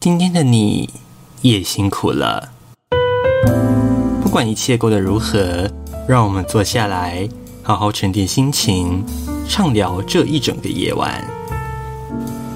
[0.00, 0.88] 今天的你
[1.42, 2.50] 也辛苦了。
[4.22, 5.68] 不管一切过得如何，
[6.06, 7.28] 让我们坐下来，
[7.64, 9.04] 好好沉淀心情，
[9.48, 11.28] 畅聊这一整个夜晚。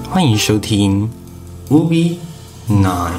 [0.09, 1.11] 欢迎收听
[1.75, 2.15] 《Ubi
[2.69, 3.11] Night》。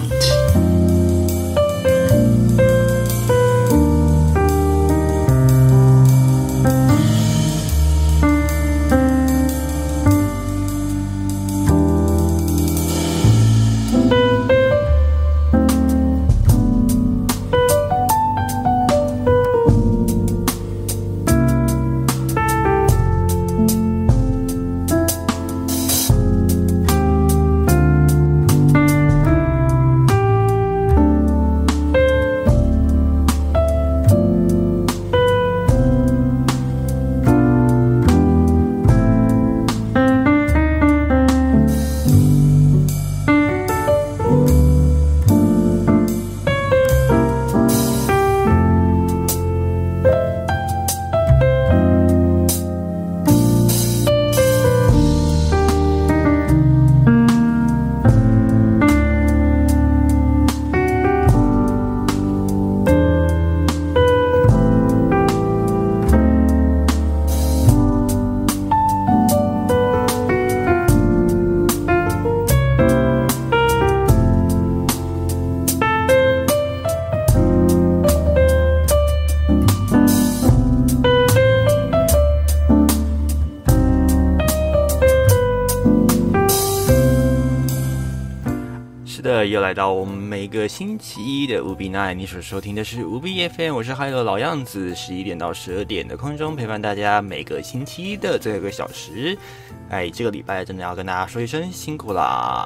[89.64, 99.34] 来到我们每个星期一的五 B Nine，你所收听的是五 B FM，我是嗨的老样子，十一点到十二点的空中陪伴大家每个星期一的这个小时。
[99.88, 102.63] 哎，这个礼拜真的要跟大家说一声辛苦啦！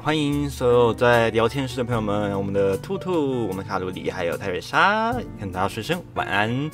[0.00, 6.70] 欢迎所有在聊天室的朋友们，我们的兔兔、我们卡路里还有泰瑞莎，跟大家说声晚安。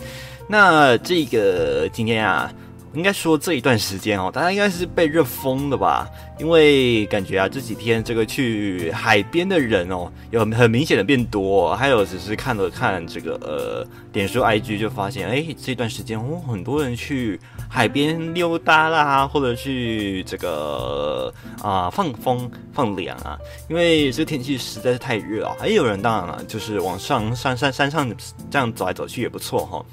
[0.49, 2.53] 那这个今天啊。
[2.95, 6.09] 应该说这一段时间哦，大家应该是被热疯了吧？
[6.39, 11.75] 因为感觉啊，这几天这个去海边的人哦，有很明显的变多。
[11.75, 21.33] 还有只是看了看这个呃，点书 IG 就发现，哎，这段时间哦，很多人去海边溜达啦，或者去这个
[21.63, 23.37] 啊放风放凉啊。
[23.69, 25.57] 因为这天气实在是太热啊。
[25.59, 28.09] 还有人当然了，就是往上山山山上
[28.51, 29.85] 这样走来走去也不错哈。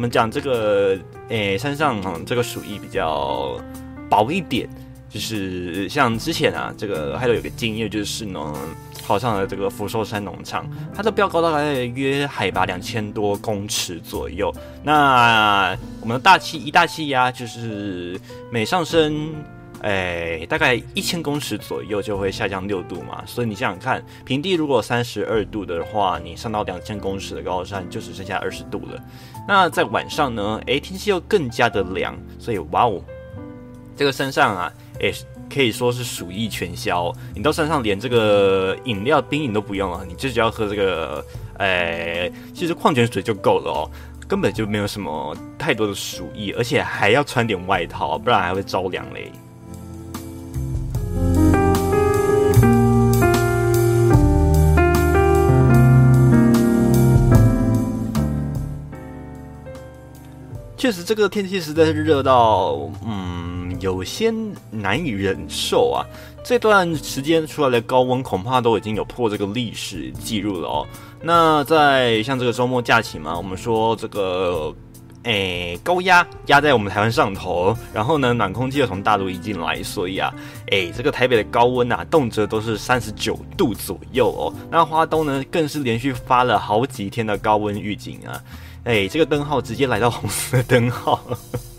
[0.00, 3.60] 我们讲这个，诶，山上这个鼠疫比较
[4.08, 4.66] 薄一点，
[5.10, 8.54] 就是像之前啊，这个还有有个经验，就是呢，
[9.04, 14.50] 跑上了这个福寿山农场，它的标高大概约海拔两千多公尺左右。
[14.82, 18.18] 那我们的大气一大气压就是
[18.50, 19.34] 每上升。
[19.82, 29.02] 哎，大概一千公尺左右就会下降六度嘛，所以你想想看，平地如果三十二度的话，你上到两千公尺的高山就只剩下二十度了。
[29.52, 30.60] 那在晚上呢？
[30.68, 33.02] 哎，天气又更加的凉，所以哇哦，
[33.96, 35.12] 这个山上啊，哎，
[35.52, 37.12] 可以说是鼠疫全消。
[37.34, 43.90] 你到山上连这个饮料冰饮都不用了，你就只要喝这个，哎，其实矿泉水就够了哦，
[44.28, 49.32] 根本就没有什么太多的鼠疫，而且还要穿点外套，不然还会着凉嘞。
[60.80, 64.32] 确实，这个天气实在是热到，嗯，有些
[64.70, 66.00] 难以忍受啊。
[66.42, 70.86] 这段时间出来的高温，恐怕都已经有破这个历史记录了哦。
[71.20, 74.74] 那在像这个周末假期嘛，我们说这个，
[75.24, 80.32] 诶，高压压在我们台湾上头，然后呢，暖空气又从大陆移进来，所以啊，
[80.70, 84.50] 诶，这个台北的高温啊，动辄都是三十九度左右哦。
[84.70, 88.42] 那花东呢，更是连续发了好几天的高温预警啊。
[88.84, 91.22] 哎，这个灯号直接来到红色灯号，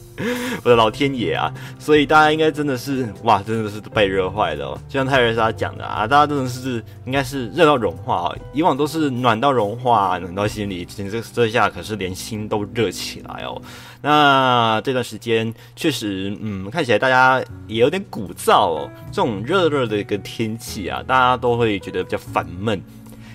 [0.63, 1.51] 我的老天爷啊！
[1.79, 4.79] 所以大家应该真的是哇，真的是被热坏了。
[4.87, 8.35] 就像泰瑞莎讲的啊，大家真的是应该是热到融化啊。
[8.53, 13.59] 以往都是暖到融化，暖到心里，这这下可是连心都热起来哦。
[14.03, 18.89] 那这段时间确实，嗯，看起来大家也有点鼓噪哦。
[19.11, 22.79] 这种热热的一个天气啊，大家都会觉得比较烦闷。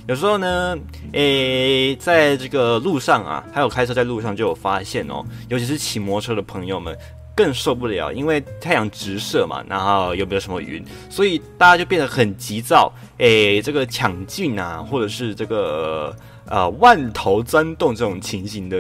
[0.08, 0.78] 有时候呢，
[1.14, 6.96] 诶，在这个路上啊，还有开车在路上就有发现哦，尤其是骑摩托车的朋友们，
[7.34, 16.14] 更受不了，因为太阳直射嘛，然后又没有什么云，所以大家就变得很急躁，诶，这个抢镜啊，或者是这个
[16.48, 18.76] 呃万头钻洞这种情形的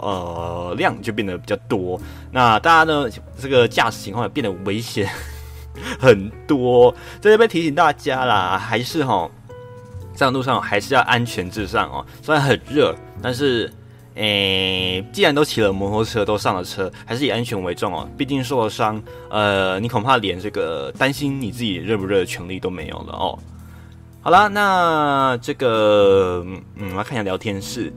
[0.00, 2.00] 呃量就变得比较多。
[2.30, 5.10] 那大家呢，这个驾驶情况也变得危险
[5.98, 9.28] 很多，在这边提醒大家啦，还是哈，
[10.18, 12.04] 在路上还是要安全至上哦。
[12.22, 13.72] 虽然很热，但是。
[14.20, 18.08] 诶，既然都骑了摩托车，都上了车，还是以安全为重哦。
[18.16, 19.00] 毕竟受了伤，
[19.30, 23.38] 呃，你恐怕连这个担心你自己热不热的权利都没有了哦。
[24.20, 26.44] 好啦，那这个，
[26.74, 27.92] 嗯，来看一下聊天室。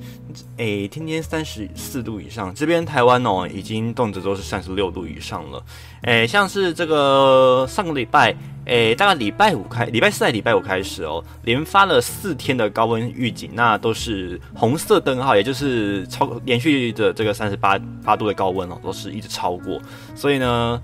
[0.57, 5.63] 诶，天天三十四度以上，这边台湾哦，已经动辄都是三十六度以上了。
[6.03, 8.35] 诶，像是这个上个礼拜，
[8.71, 19.79] 诶，大概礼拜五开，礼拜四还礼拜五开始哦，连发了四天的高温预警，那都是红色灯号，也就是超连续的这个三十八八度的高温哦，都是一直超过。
[20.15, 20.81] 所以呢。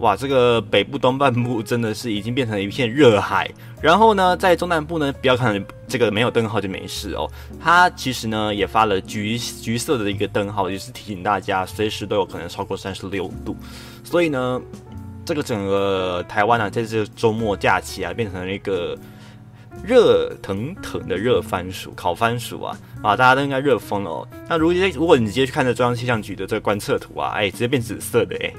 [0.00, 3.50] 哇，这个北部东半部真的是已经变成了一片热海。
[3.80, 7.26] 然后呢，在中南部呢，不要看这个没有灯号就没事哦。
[7.58, 13.56] 它其实呢也发了橘橘色的一个灯号，也是提醒大家随时都有可能超过三十六度。
[14.04, 14.60] 所以呢，
[15.26, 18.96] 这个整个台湾啊，在这周末假期啊，变成了一个
[19.82, 24.28] 热腾腾的热番薯、烤番薯啊啊，大家都应该热疯了哦。
[24.48, 28.52] 那如果如果你直接去看这中央气象局的这个观测图啊，哎，直接变紫色的哎。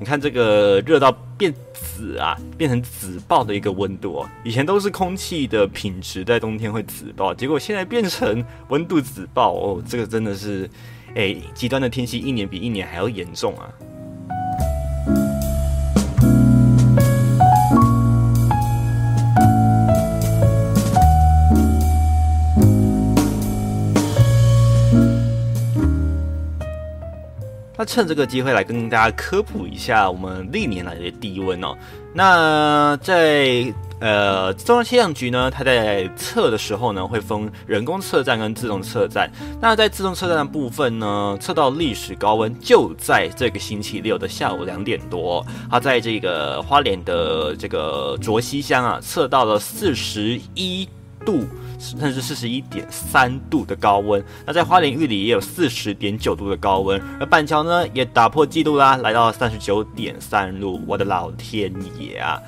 [0.00, 4.28] 你看这个热到变紫啊，变成紫爆的一个温度哦。
[4.42, 9.82] 以前都是空气的品质在冬天会紫爆，结果现在变成温度紫爆哦。
[9.86, 10.68] 这个真的是，
[11.14, 13.68] 哎，极端的天气一年比一年还要严重啊。
[27.80, 31.74] 那趁这个机会来跟大家科普一下我们历年来的低温哦。
[32.12, 39.30] 那在呃中央气象局呢，它在测的时候呢，会分人工测站跟自动测站。
[39.62, 50.86] 那在自动测站的部分呢，测到历史高温就在这个星期六的下午两点多，它在这个花莲的这个卓溪乡啊，测到了四十一
[51.24, 51.44] 度。
[51.78, 62.38] 甚至四十一点三度的高温，那在花莲玉里也有四十点九度的高温，而板桥呢也打破纪录啦，来到三十九点三度，我的老天爷啊！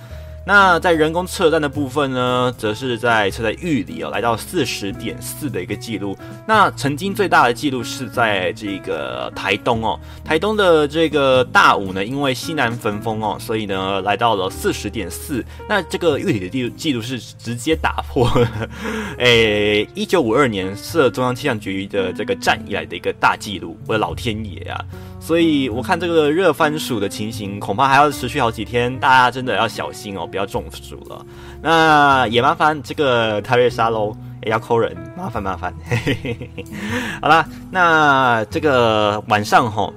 [0.45, 6.17] 那在人工测站的部分呢，则是在测在玉里哦，来到四十点四的一个记录。
[6.47, 15.45] 那曾经最大的记录是在这个台东哦，台东的这个大武呢，因为西南分风哦，所以呢来到了四十点四。
[15.69, 18.29] 那这个玉里的记录记录是直接打破，
[19.19, 23.79] 诶，一九五二年设中央气象局的这个站以来的一个大记录。
[23.87, 24.85] 我的老天爷啊！
[25.25, 31.25] 所以我看这个热番薯的情形，恐怕还要持续好几天，大家真的要小心哦，不要中暑了。
[31.63, 35.73] 那也麻烦这个泰瑞莎喽，也要扣人，麻烦麻烦。
[37.23, 39.89] 好啦，那这个晚上哈，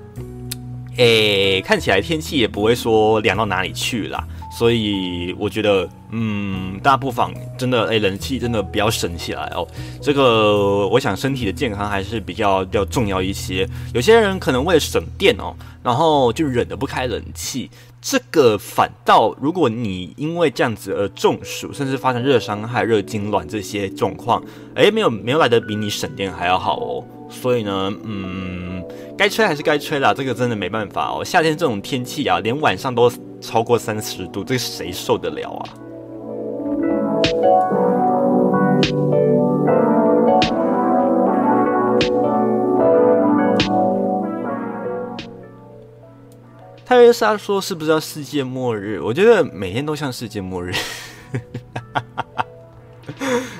[0.98, 4.24] 诶，看起来天气也不会说凉到哪里去啦。
[4.58, 9.68] 所以我觉得，嗯，大家不妨真的，哎，冷气真的不要省起来哦。
[10.02, 13.68] 这个，我想身体的健康还是比较比较重要一些。
[13.94, 15.54] 有些人可能为了省电哦，
[15.84, 17.70] 然后就忍得不开冷气。
[18.08, 24.44] 这个反倒，如果你因为这样子而中暑，甚至发生热伤害、热痉挛这些状况，
[24.76, 27.04] 哎，没有没有来得比你省电还要好哦。
[27.32, 28.86] 所以呢，嗯，
[29.18, 31.26] 该吹还是该吹啦，这个真的没办法哦。
[31.26, 33.12] 夏天这种天气啊，连晚上都。
[33.42, 35.70] 超过三十度，这谁受得了啊？
[46.86, 50.72] 泰瑞莎说：“是不是要世界末日？”我觉得每天都像世界末日。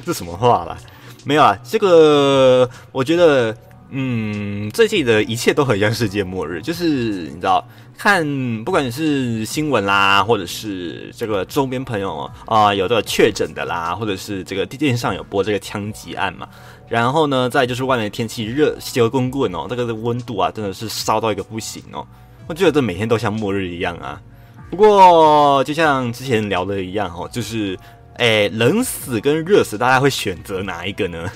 [0.06, 0.78] 这什么话啦？
[1.24, 3.58] 没有啊，这个我觉得，
[3.90, 7.68] 嗯，这季的一切都很像世界末日，就是你知道。
[7.98, 8.26] 看，
[8.66, 16.46] 不管是新闻啦，或者是这个周边朋友啊，有的确诊的啦，或者是这个电视上有播这个枪击案嘛，
[16.90, 22.06] 然后呢，再就是外面天气热，热滚滚哦，这个温度啊，真的是烧到一个不行哦。
[22.48, 24.22] 我觉得这每天都像末日一样啊。
[24.70, 27.78] 不过，就像之前聊的一样哦，就是，
[28.18, 31.32] 诶，冷死跟热死，大家会选择哪一个呢？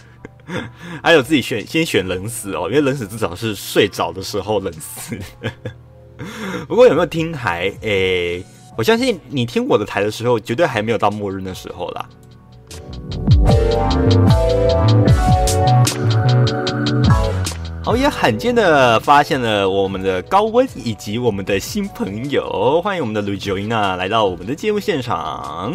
[1.04, 5.18] 还有自己选，先选冷死哦，因为冷死至少是睡着的时候冷死。
[6.68, 7.72] 不过有没有听台？
[7.82, 8.44] 诶，
[8.78, 12.10] 我相信你听我的台的时候，绝对还没有到末日的时候啦。
[17.90, 25.74] 我，也罕见的发现了我们的高温以及我们的新朋友，欢迎我们的 l u j o i n a 来到我们的节目现场。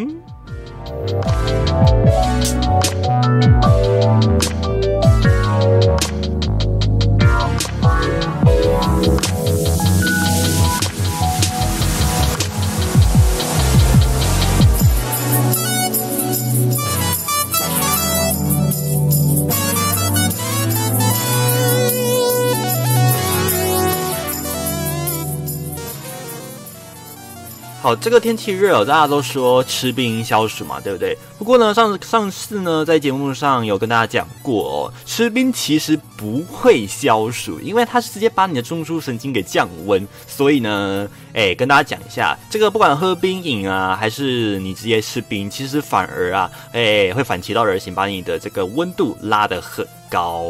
[27.85, 31.15] 好，这个天气热，大家都说吃冰消暑嘛，对不对？
[31.37, 40.09] 不过呢，上上次呢，在节目上有跟大家讲过哦，吃冰其实不会消暑，因为它是直接把你的中枢神经给降温。
[40.27, 50.47] 所以呢，哎，跟大家讲一下，这个不管喝冰饮啊，还是你直接吃冰，其实反而啊，哎，会反其道而行，把你的这个温度拉得很高。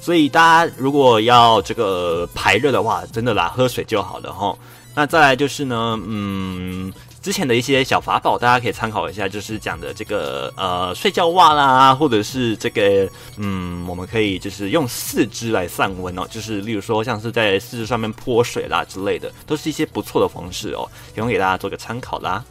[0.00, 4.56] 所以大家如果要这个排热的话，真的啦，喝水就好了哈。
[4.98, 22.44] 那再来就是呢，嗯，之前的一些小法宝，大家可以参考一下，就是讲的这个呃睡觉袜啦，或者是这个嗯，我们可以就是用四肢来散温哦，就是例如说像是在四肢上面泼水啦之类的，都是一些不错的方式哦，提供给大家做个参考啦。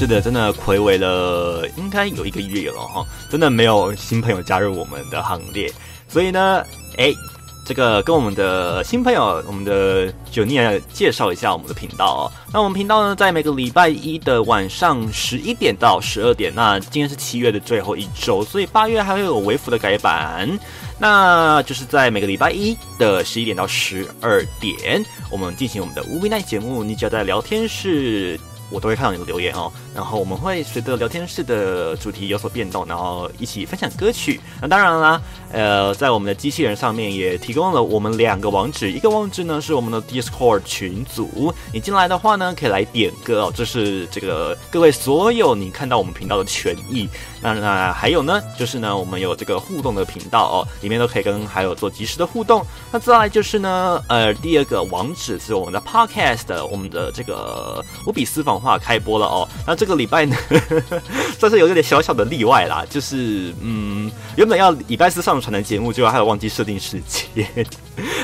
[0.00, 5.70] 是的，真的暌违了，应该有一个月了哈，真的没有新朋友加入我们的行列，
[6.08, 6.64] 所以呢，
[6.96, 7.12] 哎，
[7.66, 12.32] 这个跟我们的新朋友，我们的九尼来介绍一下我们的频道哦。
[12.50, 20.48] 那我们频道呢，在每个礼拜一的晚上十一点到十二点，那今天是七月的最后一周，所以八月还会有微幅的改版，
[20.98, 28.40] 那就是在每个礼拜一的十一点到十二点，我们进行我们的无微奈节目，你只要在聊天室。
[28.70, 34.40] 我都会看到你的留言哦，然后我们会随着聊天室的主题有所变动，然后一起分享歌曲。
[34.62, 35.20] 那当然啦，
[35.52, 47.08] 呃，在我们的机器人上面也提供了我们两个网址，一个网址呢是我们的 Discord 群组，你进来的话呢可以来点歌哦，这是这个各位所有你看到我们频道的权益。
[47.42, 52.64] 那那还有呢，就是呢我们有这个互动的频道哦，里面都可以跟还有做及时的互动。
[52.92, 58.59] 那再来就是呢，呃，第二个网址是我们的 Podcast，我们的这个无比私房。
[58.60, 60.36] 话开播了哦，那这个礼拜呢，
[61.38, 67.48] 算是有一点小小的例外啦，就是嗯，原本要礼拜四上传的节目，结果还有忘记设定时间，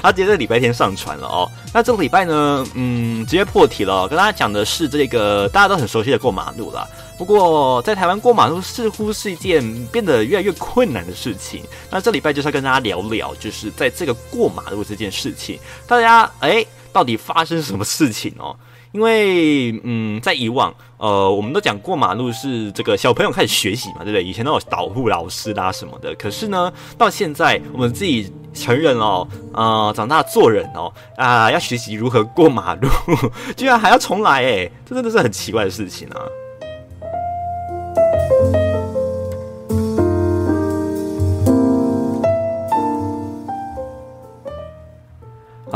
[0.03, 1.51] 他直接在礼拜天上传了哦。
[1.73, 6.87] 那这个礼拜呢，嗯，直接破题了，跟大家讲的是这个大家都很熟悉的过马路了。
[7.19, 11.63] 不过在台湾过马路似乎是一件变得越来越困难的事情。
[11.91, 16.63] 那这礼拜就是要跟大家聊聊，就是在这个过马路这件事情，大家哎，
[16.93, 18.55] 到底发生什么事情哦？
[18.97, 24.25] 因为，嗯，在以往，呃，我们都讲过马路是这个小朋友开始学习嘛，对不对？
[24.25, 26.15] 以前都有导护老师啦什么的。
[26.15, 32.89] 可是呢，到现在我们自己成人哦，啊，长大做人哦，啊，要学习如何过马路，
[33.55, 36.17] 居然还要重来，哎，这真的是很奇怪的事情啊。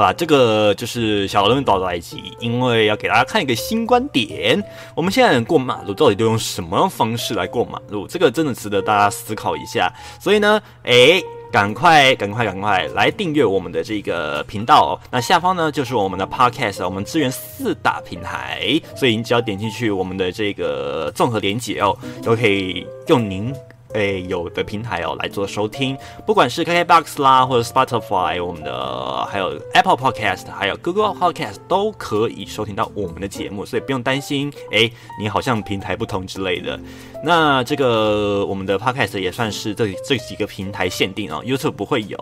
[0.00, 4.58] 好啦，这个就是小龙导来集，因为要给大家看一个新观点。
[4.94, 8.06] 我们现在过马路到底都用什么方式来过马路？
[8.06, 9.92] 这个真的值得大家思考一下。
[10.18, 11.20] 所以呢，哎，
[11.52, 14.98] 赶快、赶快、赶快来订阅我们的这个频道。
[15.10, 23.54] 那下方呢就是我们的 Podcast，我们支援四大平台，所以你只要点进去我们的这个综合连接哦，都可以用您。
[23.94, 36.78] 诶，有的平台哦来做收听，不管是 KKBOX 啦，或者 Spotify，我们的还有 Apple Podcast，还有 Google Podcast 都可以收听到我们的节目，所以不用担心，诶，你好像平台不同之类的。
[37.24, 42.18] 那这个我们的 Podcast 也算是这这几个平台限定哦，YouTube 不会有，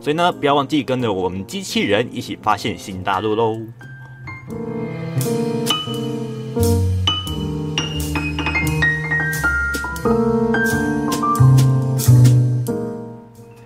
[0.00, 3.58] 所以呢，不要忘记跟着我们机器人一起发现新大陆喽。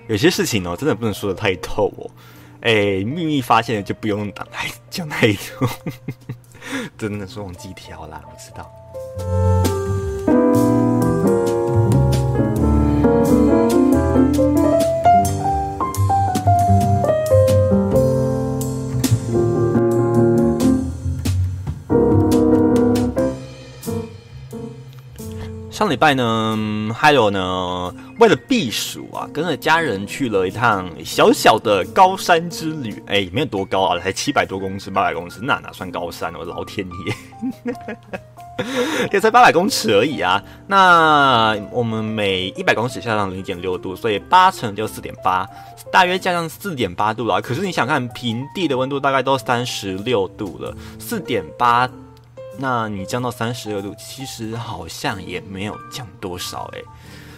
[0.09, 2.11] 有些事情哦，真的不能说的太透哦。
[2.61, 5.69] 哎，秘密发现就不用讲太讲太多，
[6.97, 8.71] 真的是忘记调啦，我知道。
[25.77, 27.95] 上礼拜呢，还有呢。
[28.19, 33.03] 为了避暑啊，跟着家人去了一趟小小的高山之旅。
[33.09, 36.33] 哎，没有多高啊，才七百多公尺、八百公尺，那哪算高山？
[36.35, 38.65] 我老天爷，
[39.13, 40.43] 也才八百公尺而已啊。
[40.67, 45.47] 那我们每一百公尺下降零点六度，所以八乘就四点八，
[45.93, 47.39] 大约降降四点八度啊。
[47.39, 51.87] 可是你想看平地的温度大概都三十六度了，四点八。
[52.59, 56.83] 那你降到三十二度，其实好像也没有降多少诶，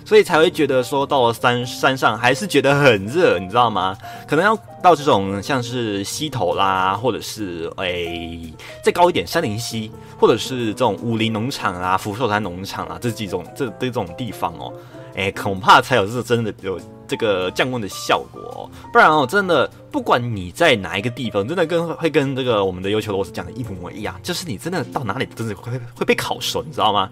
[0.04, 3.96] 所以才会觉得说到了山山上还是觉得很热，你知道吗？
[4.26, 14.72] 可能要到这种像是溪头啦，或者是诶再高一点山林溪，或者是这种武林农场啊、福寿山农场啊这几种这这种地方哦，
[15.14, 16.80] 诶恐怕才有是真的有。
[17.08, 27.08] 这个降温的效果，不然哦，真的不管你在哪一个地方，真的跟会跟这个我们的要求罗斯讲的一模一样，就是你真的到哪里真的会会被烤熟，你知道吗？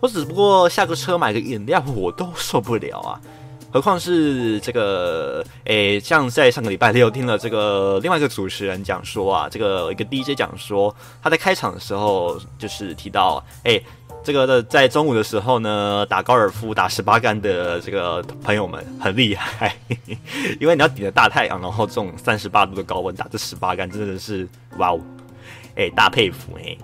[0.00, 3.20] 我只不过下个车买个饮料，我都受不了啊，
[3.70, 13.84] 何况是这个诶，像在上个礼拜六听了这个另外一个主持人讲说啊，这个一个 DJ 讲说他在开场的时候就是提到诶。
[14.28, 19.74] 这个在中午的时候呢，打高尔夫打十八杆的这个朋友们很厉害，
[20.60, 25.00] 因为你要顶着大太阳，然后这种三十八度的高温打这十八杆，真的是哇哦，
[25.76, 26.76] 哎，大佩服哎。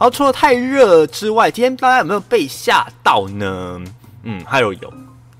[0.00, 3.82] 后除了太热之外，今天大家有没有被吓到呢？
[4.24, 4.92] 嗯，还有有，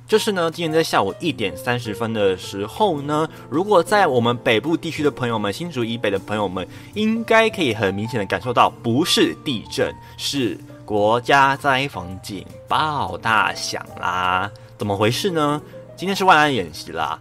[0.07, 14.49] 就是呢，今天在下午一点三十分的时候呢，如果在我们北部地区的朋友们，新竹以北的朋友们，应该可以很明显的感受到，不是地震，是国家灾防警报大响啦！
[14.79, 15.61] 怎么回事呢？
[15.97, 17.19] 今天是万安演习啦，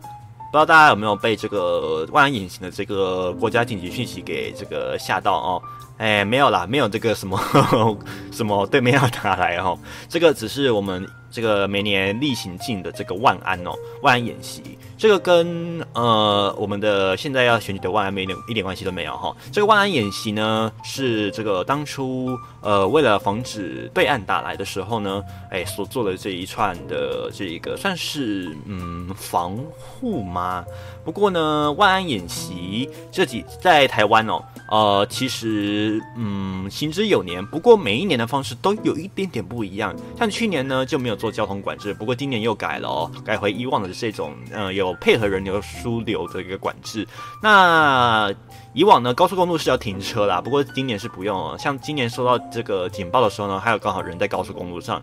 [0.52, 5.62] 不知道大家有没有被这个万安演习的这个国家紧急讯息给这个吓到哦？
[5.98, 7.40] 哎，没有啦，没有这个什么
[8.32, 14.62] 什么对面要打来哦，这个只是我们这个每年例行进的这个万安哦，万安演习，
[14.98, 19.36] 这个跟呃我们的现在要选举的万安没一点一点关系都没有哈。
[19.52, 25.22] 这个万安演习呢，是这个当初呃为了防止对岸打来的时候呢，
[25.52, 30.64] 哎所做的这一串的这个算是嗯防护吗？
[31.04, 34.42] 不过呢，万安演习这几在台湾哦。
[34.68, 37.46] 呃，其实，嗯，行之有年。
[37.46, 39.96] 不过每一年的方式都有一点点不一样。
[40.18, 47.08] 像去年呢就没有做做交通管制，不过今年又改了哦，改回以往的这种，呃，有配合人流疏流的一个管制。
[47.42, 48.32] 那
[48.74, 51.56] 以往呢，高速公路是要停车啦，不过今年是不用哦。
[51.58, 55.02] 像今年收到这个警报的时候呢，还有刚好人在高速公路上，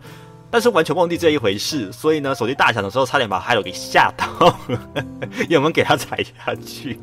[0.48, 4.56] 但是完全忘记这一回事，所以呢，手机大响的时候差点把海友给吓到，
[5.50, 7.00] 有没有给他踩下去？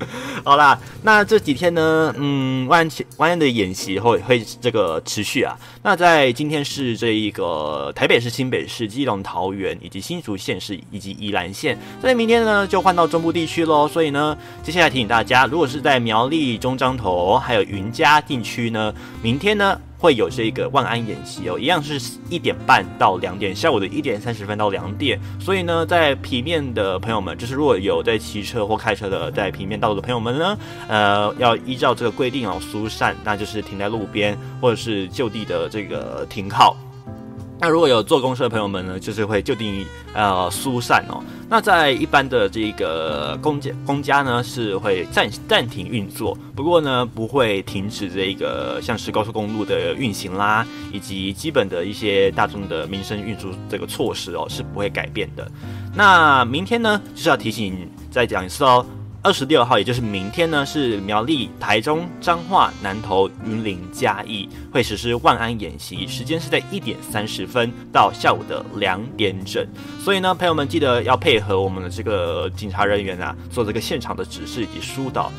[0.44, 5.56] 好啦，那这几天呢，嗯，万安万的演习会会这个持续啊。
[5.82, 13.86] 那在今天是这一个台北市、新北市、基隆、桃园以及新竹县市以及宜兰县，在明天呢就换到中部地区喽。
[13.86, 19.78] 所以呢，接下来提醒大家，如果是在苗栗、中彰头还有云嘉地区呢，明天呢。
[20.00, 25.20] 会有这个万安演习哦，一样是一点半到两点，下午的一点三十分到两点。
[25.38, 30.58] 所以呢，在平面的朋友们，就是如果有在骑车或开车的在平面道路的朋友们呢，
[30.88, 36.74] 呃，要依照这个规定哦，疏散，那就是停在路边或者是就地的这个停靠。
[37.60, 41.22] 那如果有坐公车的朋友们呢，就是会就地呃疏散哦。
[41.46, 55.46] 那在一般的这个公家公家呢，是会暂暂停运作，不过呢不会停止这个像是高速公路的运行啦，以及基本的一些大众的民生运输这个措施哦，是不会改变的。
[55.94, 58.86] 那明天呢，就是要提醒再讲一次哦。
[59.22, 69.66] 二十六号，也就是明天呢，是苗栗、台中、彰化、南投、云林、嘉义会实施万安演习，时间是在一点三十分到下午的两点整。
[70.02, 75.30] 所以呢，朋友们记得要配合我们的这个警察人员啊，做这个现场的指示以及疏导，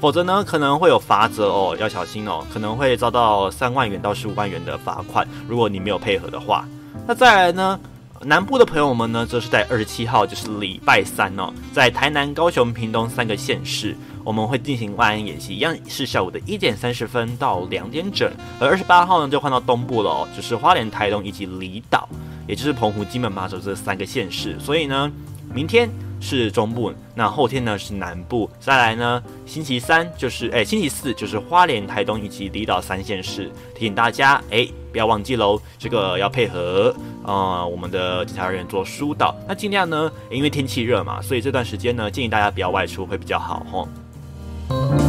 [0.00, 6.66] 否则呢可能会有罚则哦，要小心哦，可能会遭到三万元到十五万元的罚款，如果你没有配合的话。
[7.06, 7.78] 那再来呢？
[8.22, 18.30] 南部的朋友们呢，则是在二十七号，就是礼拜三哦，在台南、高雄、屏东三个县市，我们会进行万安演习，一样是下午的一点三十分到两点整。
[18.58, 22.08] 而二十八号呢，就换到东部了哦，就是花莲、台东以及离岛，
[22.46, 24.58] 也就是澎湖、金门、马祖这三个县市。
[24.58, 25.10] 所以呢，
[25.56, 25.88] 明天。
[26.18, 36.92] 是中部，那后天呢是南部，再来呢星期三就是哎星期四就是花莲、台东以及离岛三县市，提醒大家哎不要忘记喽，这个要配合
[37.22, 39.36] 呃我们的检察人员做疏导。
[39.46, 45.05] 那尽量呢，因为天气热嘛，所以这段时间呢，建议大家不要外出会比较好吼。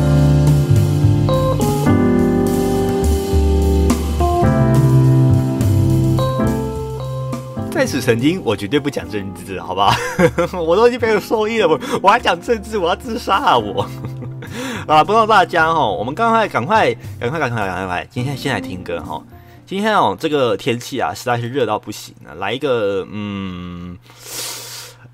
[7.78, 9.96] 在此曾经，我绝对不讲政治，好吧？
[10.60, 13.56] 我都已经没有收益了，我我还讲政治，我要自杀啊！
[13.56, 13.88] 我
[14.88, 19.24] 啊，不知道大家哈，我们赶快赶快赶快赶快赶快，今天先来听歌哈。
[19.68, 23.96] 今天哦，这个天气啊，实在是热到不行了，来一个嗯，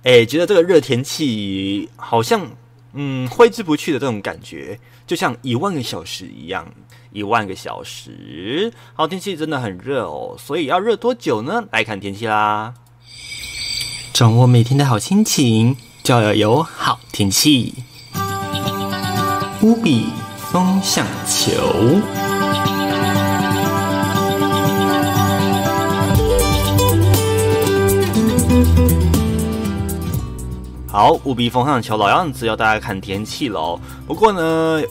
[0.04, 2.48] 哎，觉得这个热天气好像
[2.94, 6.66] 嗯挥之不去的这种感觉，就像一万个小时一样。
[7.14, 11.64] 一万个小时，好天气真的很热哦，所以要热多久呢？
[11.72, 12.74] 来看天气啦。
[14.12, 17.76] 掌握每天的好心情，就要有好天气。
[19.62, 20.08] 乌比
[20.52, 21.52] 风向球，
[30.88, 33.80] 好，乌比风向球老样子，要大家看天气喽。
[34.08, 34.82] 不过呢。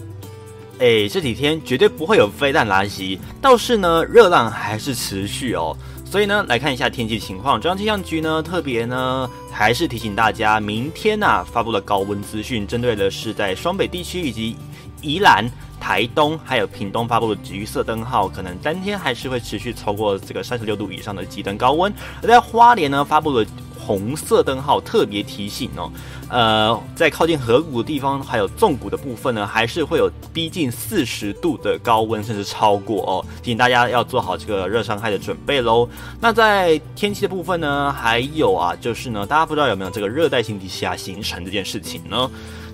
[0.82, 5.76] 哎，这几天绝对不会有飞弹来袭，倒是呢，热浪还是持续哦。
[6.04, 7.60] 所以呢，来看一下天气情况。
[7.60, 14.56] 中央气象局呢，特别呢，还是提醒大家，明天呐，发布了高温资讯，针对的是在双北地区以及
[15.00, 21.94] 宜兰、台东还有屏东发布的橘色灯号，可能当天还是会持续超过这个三十六度以上的极端高温。
[22.20, 23.46] 而在花莲呢，发布了。
[23.84, 25.90] 红色灯号特别提醒哦，
[26.28, 35.88] 呃，在靠近河谷的地方，还有纵谷的部分呢，还是会有逼近四十度的高温，甚至超过哦，提醒大家要做好这个热伤害的准备喽。
[36.20, 42.30] 那在天气的部分呢，还有啊，就是呢，大家不知道有没有这个热带性低气压形成这件事情呢？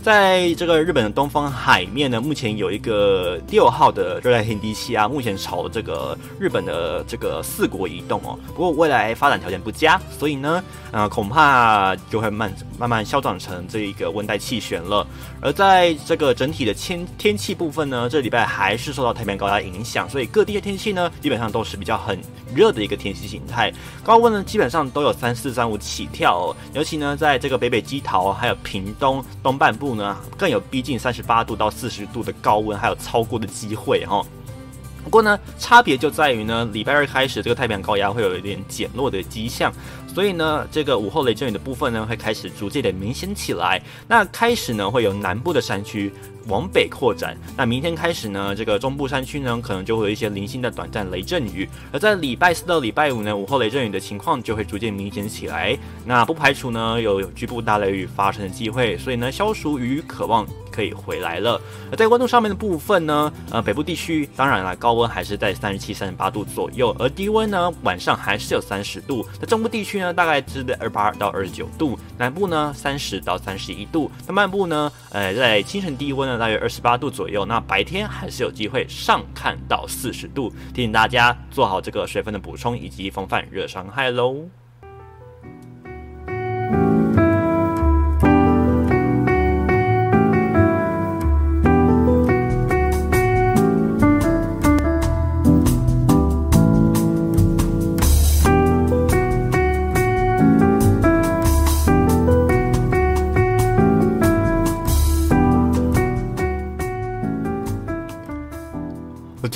[0.08, 8.38] 在这个日本的东方海面呢，目前有一个六号的热带性低气压，目前朝这个日本的这个四国移动哦。
[8.46, 15.06] 不过未来发展条件不佳，所以呢，呃，恐怕就会慢慢慢消长成这一个温带气旋了。
[15.42, 22.18] 而在这个整体的天天气部分呢，这礼拜还是受到太平洋高压影响，所以各地的天气呢，基本上都是比较很
[22.54, 23.70] 热的一个天气形态。
[24.02, 29.97] 高温呢，基本上都有三四三五起跳，哦尤其呢，在这个北北基桃还有屏东东半部。
[30.36, 34.24] 更有逼近三十八度到四十度的高温，还有超过的机会哈。
[35.04, 39.72] 不过呢，差别就在于呢，礼拜二开始这个太平洋高压会有一点减弱的迹象，
[40.14, 43.80] 所以呢，这个午后雷阵雨的部分呢，会开始逐渐的明显起来。
[44.08, 46.12] 那开始呢，会有南部的山区。
[46.48, 51.68] 往北扩展，那明天开始呢，这个中部山区呢，可能就会有一些零星的短暂雷阵雨。
[51.92, 55.76] 而在礼拜四到礼拜五呢，午后雷阵雨的情况就会逐渐明显起来。
[56.06, 60.46] 那不排除呢有局部大雷雨发生的机会，所以呢，消暑雨渴望
[60.78, 61.60] 可以回来了。
[61.90, 69.26] 而在温度上面的部分呢，呃，北部地区当然了，高温还是在三十七、三十八度左右，而低温呢，晚上还是有三十度。
[69.40, 76.38] 那中部地区呢，大概是在二八到二十九度，南部呢三十到三十一度，那半部呢，呃，在清晨低温呢。
[76.38, 84.36] 大约二十八度左右，那白天还是有机会上看到四十度，提醒大家做好这个水分的补充以及防范热伤害喽。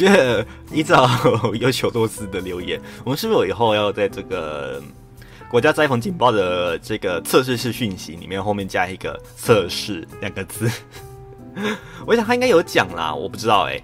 [0.03, 1.09] 觉得依照
[1.55, 4.83] 有求多斯的留言，我们是不是以后要在这个
[5.49, 10.69] 国家灾防警报的这个测试式讯息里面后面加一个“测试”两个字？
[12.05, 13.81] 我想他应该有讲啦，我不知道哎，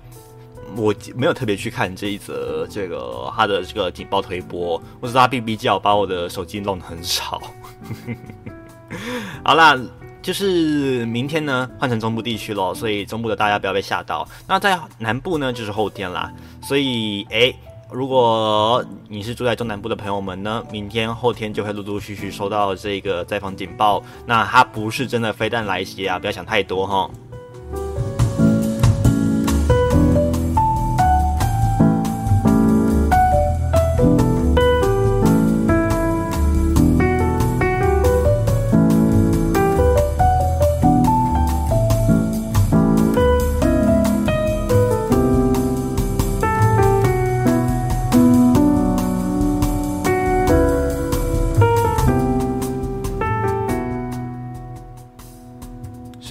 [0.74, 7.40] 我没有特别去看这一则这个他的这个警报推播，或者他哔哔叫把我的手机弄得很吵。
[9.44, 9.78] 好啦。
[10.28, 14.28] 就是明天呢，换成中部地区咯，所以中部的大家不要被吓到。
[14.46, 16.30] 那在南部呢，就是后天啦。
[16.62, 17.56] 所以，诶，
[17.90, 24.02] 如果你是住在中南部的朋友们呢，明天后天就会陆陆续续收到这个灾防警报。
[24.26, 27.10] 那它不是真的飞弹来袭啊，不要想太多哈。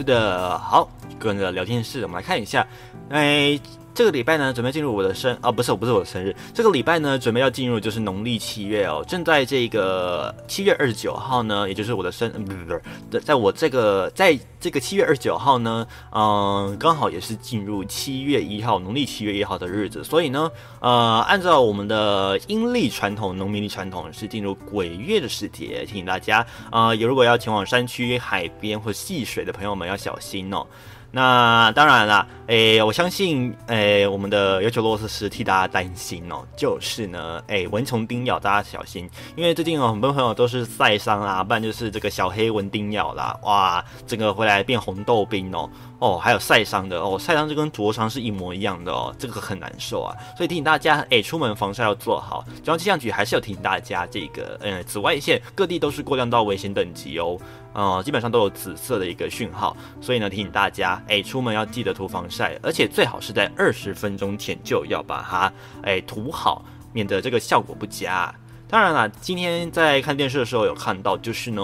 [0.08, 0.90] 的好，
[1.20, 2.66] 个人的聊天室，我们来看一下。
[3.10, 3.60] 哎，
[3.98, 6.36] 这个礼拜呢，准备进入我的生啊，不是，不是我的生日。
[6.54, 12.80] 这个礼拜呢，准备要进入就是农历七月哦，正在这个七月二十九号呢，也就是我的生，不不
[13.10, 30.68] 不，在我这个在这个七月二十九号呢，嗯，刚好也是进入七月一号，农历七月一号的日子，所以呢，呃，按照我们的阴历传统、农民历传统，是进入鬼月的时节，提醒大家啊，有如果要前往山区、海边或戏水的朋友们要小心哦。
[31.10, 52.44] 那当然啦，诶，我相信，诶，我们的尤九洛斯是替大家担心哦，就是呢，诶，蚊虫叮咬，大家小心，因为最近有很多朋友都是晒伤啦，不然就是这个小黑蚊叮咬啦，哇，整个回来变红豆冰哦，哦，还有晒伤的哦，晒伤就跟灼伤是一模一样的哦，这个很难受啊，所以提醒大家，诶，出门防晒要做好。
[52.64, 57.38] 中央气象局还是要提醒大家，这个，呃，紫外线各地都是过量到危险等级哦。
[57.78, 68.34] 呃，基本上都有紫色的一个讯号，所以呢，提醒大家，哎，出门要记得涂防晒，而且最好是在二十分钟前就要把它，哎，涂好，免得这个效果不佳。
[68.68, 71.62] 当然了，今天在看电视的时候有看到，就是呢，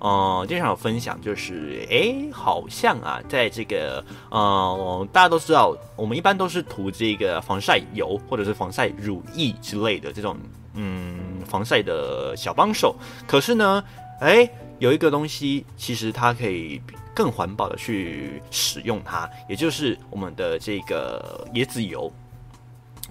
[0.00, 10.36] 呃，电视上有分享，就是，哎，好像啊，在这个，呃，大家都知道，我们一般都是涂这个防晒油或者是防晒乳液之类的这种，
[10.74, 12.94] 嗯，防晒的小帮手。
[13.26, 13.82] 可是呢，
[14.20, 14.46] 哎。
[14.78, 16.80] 有一个东西，其实它可以
[17.14, 22.12] 更环保的去使用它，也就是我们的这个椰子油。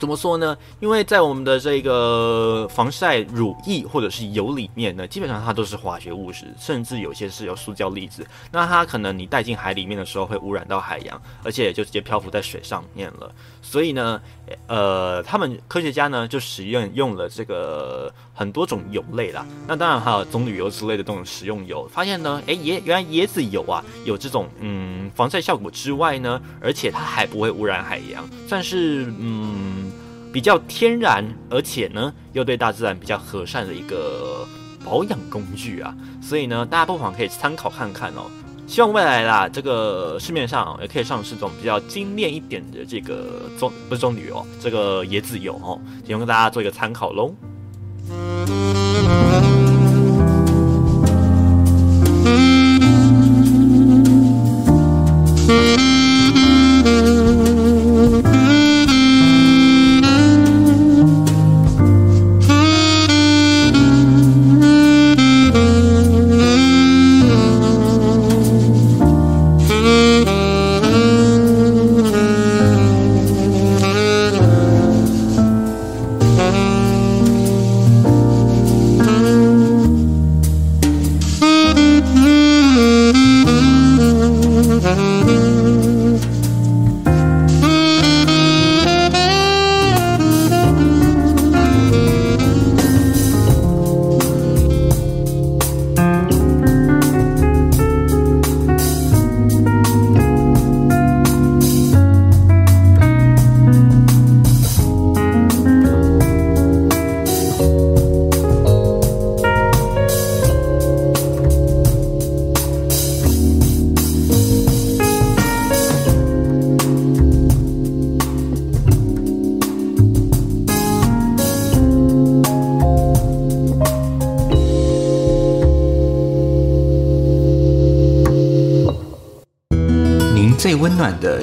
[0.03, 0.57] 怎么说呢？
[0.81, 8.27] 因为在我们的这个防晒乳液或者是油里面呢，基本上它都是化学物质，甚至有些是有塑胶粒子。
[8.51, 13.33] 那它可能你带进海里面的时候会污染到海洋，而且就直接漂浮在水上面了。
[13.61, 14.21] 所以呢，
[14.67, 19.45] 呃，他们科学家呢就实验用了这个很多种油类啦。
[19.65, 29.92] 那当然还有棕榈油之类的这种食用油，发现呢，诶，椰原来椰子油啊有这种嗯防晒效果之外呢，而且它还不会污染海洋，算是嗯。
[30.33, 34.45] 比较天然，而且呢又对大自然比较和善的一个
[34.83, 38.23] 保养工具啊，所以呢大家不妨可以参考看看哦。
[38.65, 47.31] 希望未来啦，这个市面上也可以上市这种比较精炼一点的这个棕不是棕榈哦，这个椰子油哦，提供给大家做一个参考喽。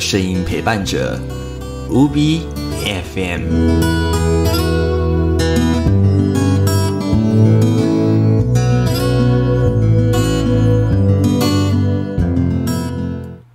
[0.01, 1.21] 声音陪伴着
[1.91, 2.47] 无比
[3.05, 3.43] FM。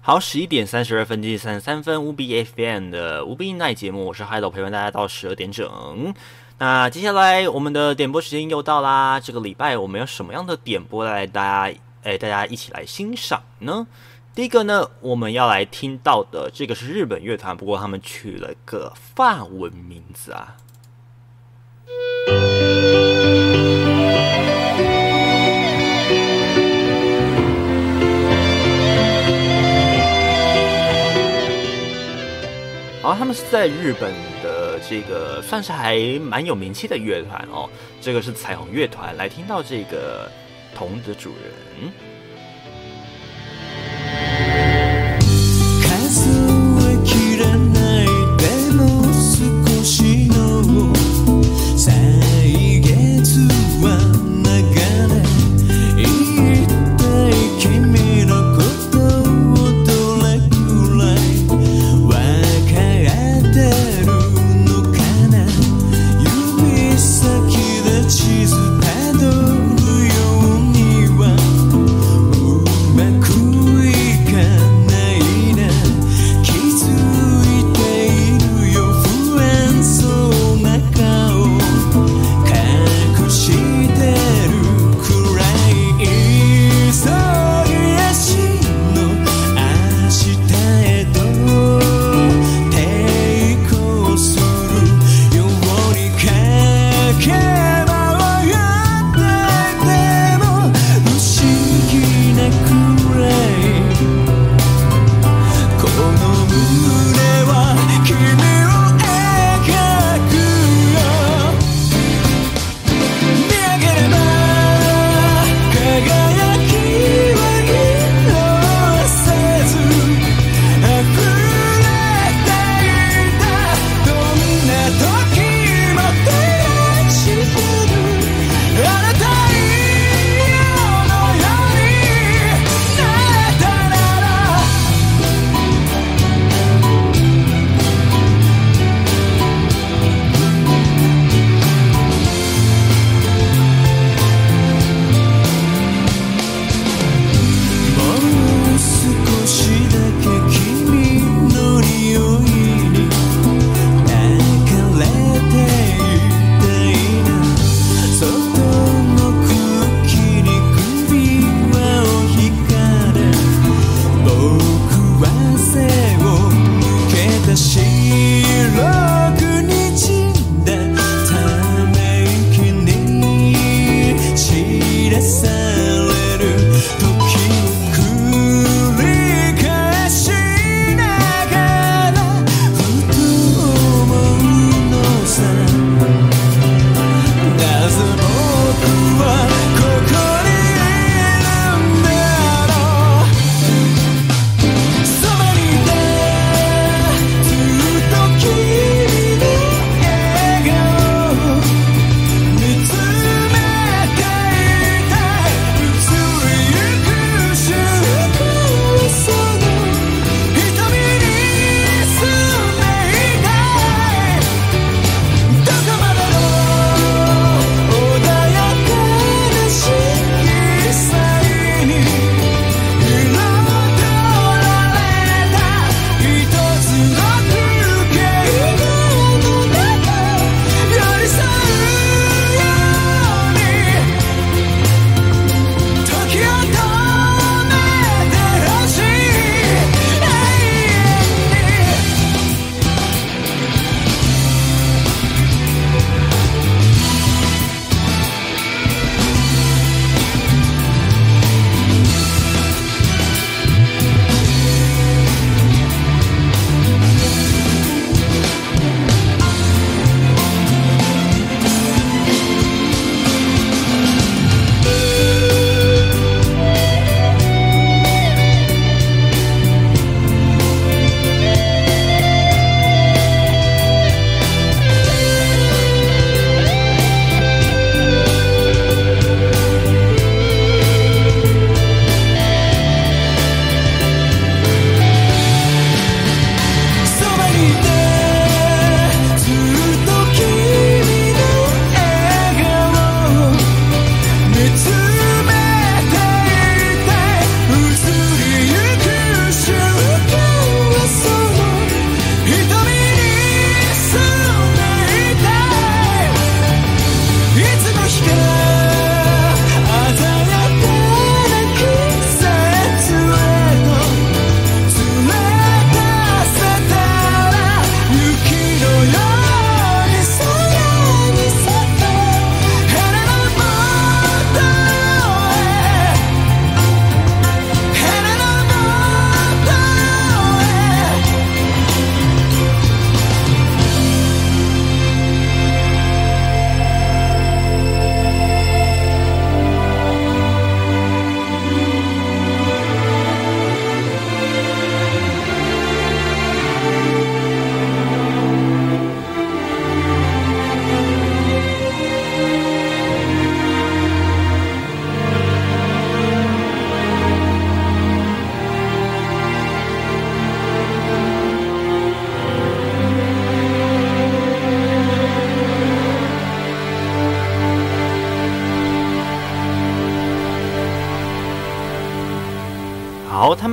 [0.02, 6.14] 好，十一点三十二分，第三十三分，无比 FM 的无比奈节目，我是海斗，陪伴大家到十二点整。
[6.60, 13.88] 那接下来我们的点播时间又到啦，这个礼拜我们有什么样的点播来大家，哎，大家一起来欣赏呢？
[14.36, 20.58] 第一个呢，我们要来听到的这个是日本乐团，不过他们取了个法文名字啊。
[33.02, 37.70] 好，他们是在日本的这个算是还蛮有名气的乐团哦。
[38.02, 40.30] 这个是彩虹乐团，来听到这个
[40.76, 41.94] 童的主人。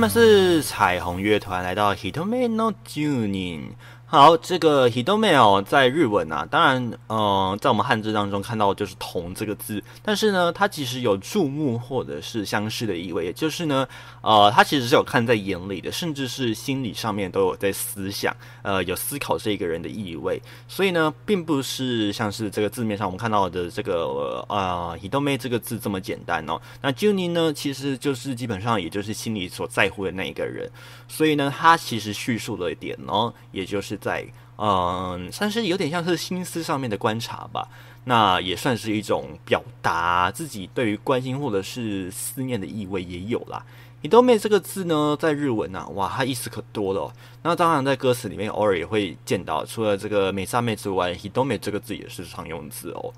[0.03, 3.69] 们是彩虹乐团来到 Hitome no Junin。
[4.13, 13.87] 好，这个 Hidome 哦，在日文啊，当然，呃，在我们汉字当中看到就是“同”这个字，但是呢，它其实有注目或者是相视的意味，也就是呢，
[14.21, 26.61] 呃，它其实是有看在眼里的，甚至是心理上面都有在思想，呃，有思考这一个人的意味，所以呢，并不是像是这个字面上我们看到的这个呃 Hidome 这个字这么简单哦。
[26.83, 30.69] 那 Juni 呢，其实就是基本上也就是心里所在乎的那一个人，
[31.07, 33.99] 所以呢，它其实叙述了一点哦，也就是。
[34.03, 34.27] 在
[34.57, 37.67] 嗯，算是有点像是心思上面的观察吧，
[38.03, 43.65] 那也算是一种表达自己对于关心或者是思念的意味也有啦。
[44.01, 47.11] 伊多妹这个字呢，在日文啊，哇，它意思可多了。
[47.41, 53.13] 那当然在歌词里面偶尔也会见到，除了这个美沙妹之外，伊多妹这个字也是常用字哦。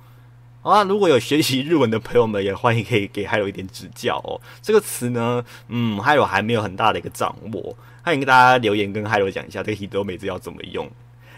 [0.62, 4.40] 啊，如果有学习日文的朋友们，也欢迎可以给海有一点指教哦。
[4.62, 7.76] 这个词呢，嗯，海有还没有很大的一个掌握。
[8.06, 10.88] 欢迎跟大家留言，跟海罗讲一下这个 “hito” 每字要怎么用。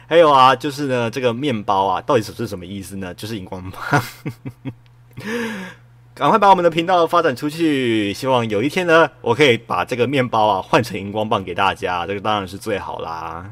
[0.05, 3.13] 还有啊，就是呢，这个面包啊，到底是是什么意思呢？
[3.13, 4.03] 就是荧光棒。
[6.13, 13.49] 赶快把我们的频道发展出去，希望有一天呢，我可以把这个面包啊换成荧光棒给大家，这个当然是最好啦。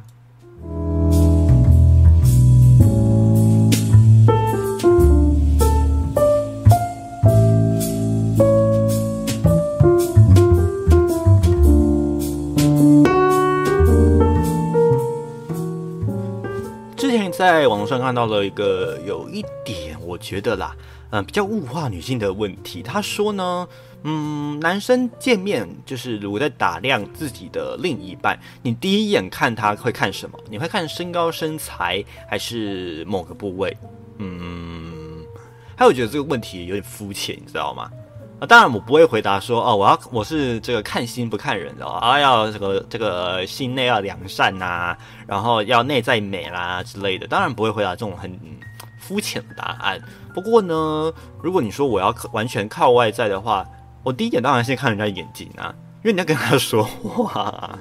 [17.32, 20.76] 在网络上看到了一个有一点，我觉得啦，
[21.12, 22.82] 嗯，比较物化女性的问题。
[22.84, 23.68] 他说呢，
[24.04, 30.40] 嗯，男生见面就是如果在打量自己的另一半，你第一眼看他会看什么？
[30.50, 33.76] 你会看身高、身材，还是某个部位？
[34.18, 35.24] 嗯，
[35.76, 37.92] 还有觉得这个问题有点肤浅，你知道吗？
[38.40, 48.38] 啊，当然我不会回答说哦，我要我是这个看心不看人的啊，要这个这个心内要良善呐，然后要内在美啦之类的，当然不会回答这种很
[49.00, 50.02] 肤浅的答案。
[50.34, 53.66] 不过呢，如果你说我要完全靠外在的话，
[54.04, 55.74] 我第一眼当然先看人家眼睛啊，
[56.04, 57.80] 因为你要跟他说话。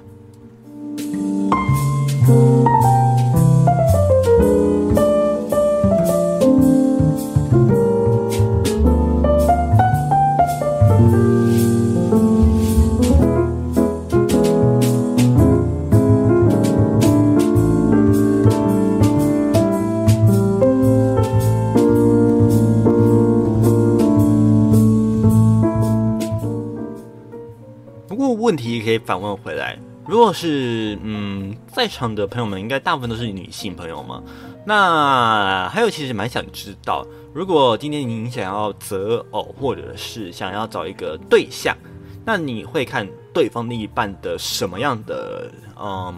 [28.84, 34.22] 可以反问回来，如果是嗯，在场的朋友们应该大部分都是女性朋友嘛？
[34.66, 41.76] 那还有其实蛮想知道，如果今天您想要择偶或者是想要找一个对象，
[42.24, 46.14] 那你会看对方另一半的什么样的嗯？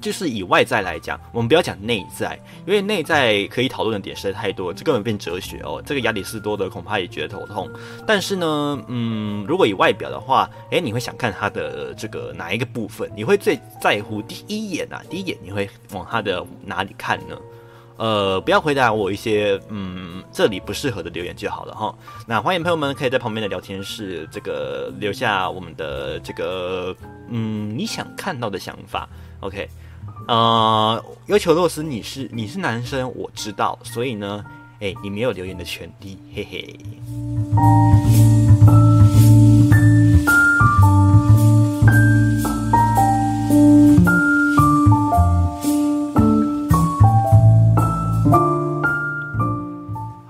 [0.00, 5.82] 就是以外在来讲，我们不要讲内在，因为内在可以讨论的点实在太多，这根本变哲学哦。
[5.84, 7.70] 这个亚里士多德恐怕也觉得头痛。
[8.06, 13.10] 但是呢，嗯，如果以外表的话，诶，你会想看他的这个哪一个部分？
[13.14, 15.02] 你会最在乎第一眼啊？
[15.10, 17.36] 第一眼你会往他的哪里看呢？
[17.98, 21.94] 呃，不要回答我一些嗯这里不适合的留言就好了哈。
[22.26, 26.96] 那欢迎朋友们可以在旁边的聊天室这个留下我们的这个
[27.28, 29.08] 嗯你想看到的想法。
[29.42, 29.68] OK，
[30.28, 34.44] 呃，要求洛斯，你是你是男生，我知道，所以呢，
[34.78, 36.78] 哎，你没有留言的权利，嘿嘿。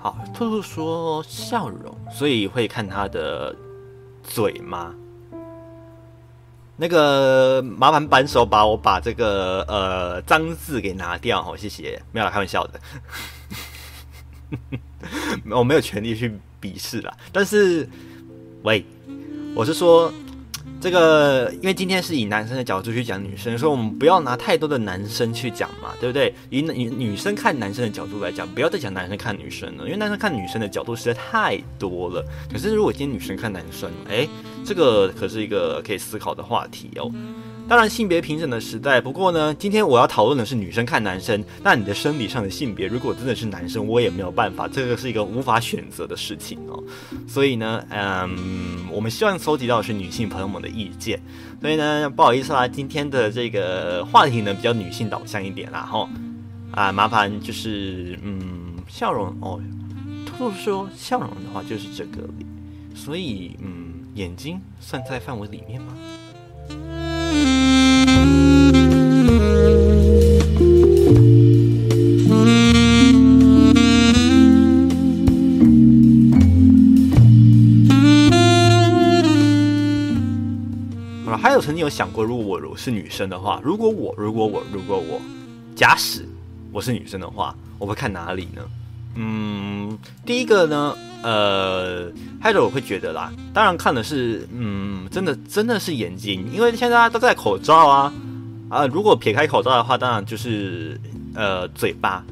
[0.01, 3.55] 好，兔兔说笑容，所以会看他的
[4.23, 4.95] 嘴吗？
[6.77, 12.81] 那个麻烦扳手把我把这个呃脏字给拿掉哦，谢谢，没有开玩笑的，
[15.51, 17.17] 我没有权利去鄙视啦。
[17.33, 17.89] 但是，
[18.63, 18.85] 喂，
[19.55, 20.13] 我是说。
[20.83, 26.35] 这个，因为今天是以男生的角度去讲女生，所以我们不要拿太多的男生去讲嘛，对不对？
[26.51, 32.27] 以女女生看男生的角度来讲，不要再讲男生看女生了，因为男生看女生的角度实在太多了。
[32.51, 34.29] 可是如果今天女生看男生，哎，
[34.65, 37.09] 这个可是一个可以思考的话题哦。
[37.69, 39.01] 当然，性别平等的时代。
[39.01, 41.43] 不过呢，今天我要讨论的是女生看男生。
[41.63, 46.83] 那你的生理上的性别，如果真的是男生，我也没有办法，这个是一个无法选择的事情哦。
[47.27, 51.19] 所以呢，嗯，我们希望收集到的是女性朋友们的意见。
[51.63, 56.09] 所以呢，不好意思啦，今天的这个话题呢比较女性导向一点啦，哈。
[56.73, 59.61] 啊，麻烦就是，嗯，笑容哦。
[60.27, 62.29] 兔兔说笑容的话就是这个，
[62.95, 65.95] 所以，嗯，眼睛算在范围里面吗？
[81.43, 85.21] 还有曾经有想过，如果我如果是女生的话，如果我，如果我，如果我，
[85.75, 86.25] 假使
[86.71, 88.63] 我是女生的话，我会看哪里呢？
[89.17, 98.15] 嗯，第一个呢，呃，还有我会觉得啦，当然看的是，嗯，真的真的是眼睛，因为现在大家都戴口罩啊，
[98.69, 100.97] 啊，如果撇开口罩的话，当然就是
[101.35, 102.25] 呃嘴巴，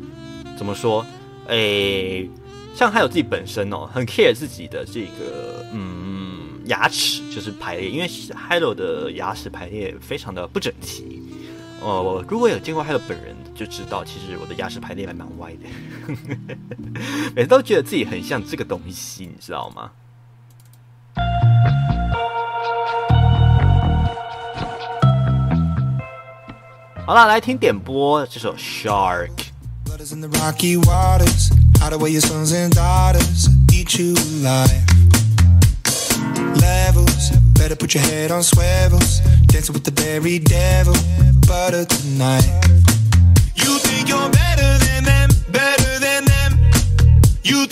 [0.57, 1.05] 怎么说？
[1.49, 2.31] 诶，
[2.77, 6.30] 像还有自己本身哦，很 care 自己的这个嗯
[6.71, 8.09] 牙齿，就是排列，因为
[8.49, 11.21] Hello 的牙齿排列非常的不整齐。
[11.83, 15.67] 哦，如果有见过 Hello 本人，就知道其实我的牙齿排列还蛮歪的，
[17.35, 19.91] 每次都觉得自己很像这个东西，你知道吗？
[27.05, 29.33] 好了，来听点播这首 Shark。
[37.61, 40.95] Better put your head on swivels, dancing with the very devil,
[41.47, 42.49] butter tonight.
[43.55, 46.71] You think you're better than them, better than them.
[47.45, 47.67] You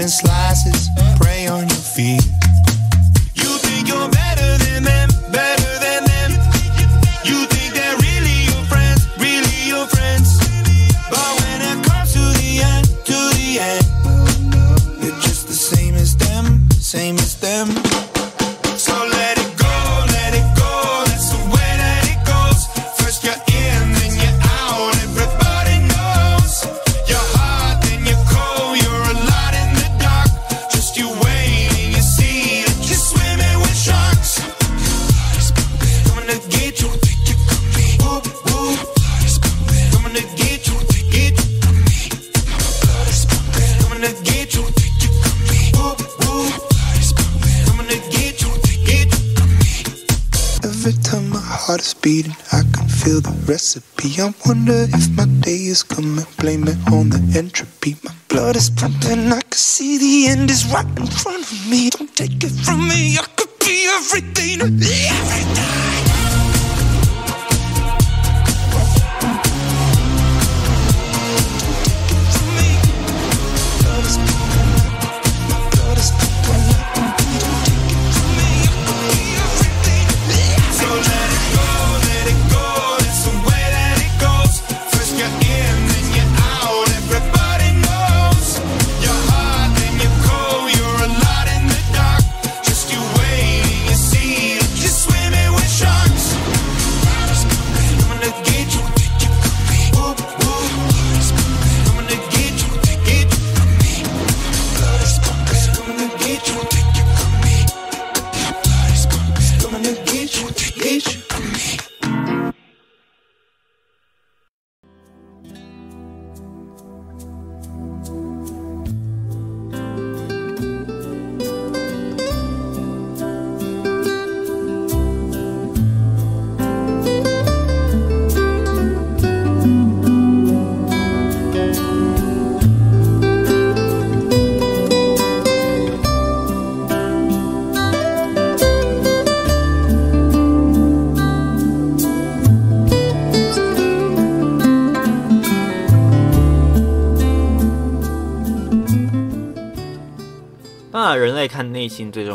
[0.00, 0.29] even slow.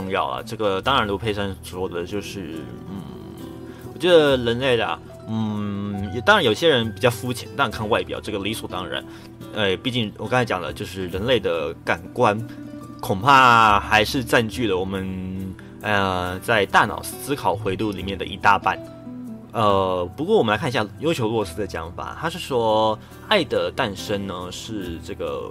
[0.06, 0.44] 重要啊。
[0.46, 3.02] 这个当然，卢佩珊说的就是，嗯，
[3.92, 9.04] 我觉得人类啊，嗯，也当然有些人比较肤浅，当然看外表，这个理所当然。
[9.56, 12.40] 呃，毕竟我刚才讲了，就是人类的感官
[13.02, 18.78] 恐怕还是占据了我们呃在大脑思考回路里面的一大半。
[19.54, 23.00] 呃，不过我们来看一下优球洛斯的讲法，他是说，
[23.30, 25.50] 爱的诞生呢是这个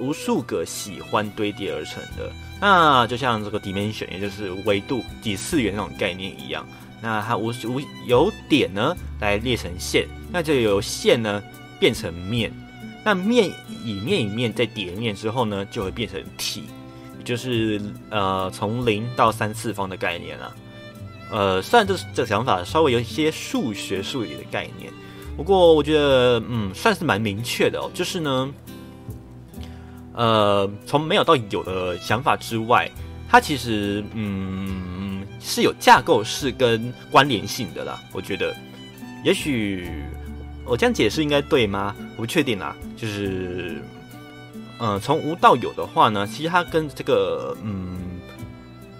[0.00, 2.32] 无数个喜欢堆叠而成的。
[2.60, 6.66] 那就像这个 dimension，也就是维度、几次元那种概念一样。
[7.00, 11.42] 那它无无由点呢来列成线，那就由线呢
[11.78, 12.52] 变成面。
[13.02, 13.50] 那面
[13.82, 16.64] 以面以面再叠面之后呢，就会变成体，
[17.18, 17.80] 也就是
[18.10, 20.54] 呃从零到三次方的概念啊。
[21.32, 24.92] 呃，虽然这这想法稍微有一些数学术语的概念，
[25.36, 27.90] 不过我觉得嗯算是蛮明确的哦。
[27.94, 28.52] 就是呢，
[30.14, 32.90] 呃，从没有到有的想法之外，
[33.28, 38.00] 它其实嗯是有架构式跟关联性的啦。
[38.12, 38.54] 我觉得，
[39.24, 39.88] 也许。
[40.66, 41.96] 我这样解释应该对吗？
[42.16, 42.76] 我不确定啦。
[42.96, 43.82] 就是，
[44.78, 48.20] 嗯，从无到有的话呢，其实它跟这个嗯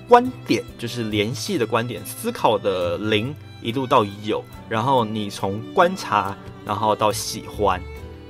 [0.09, 3.33] 观点，就是联系的观点，思考的零
[3.63, 7.81] 一路到有，然后你从观察，然后到喜欢，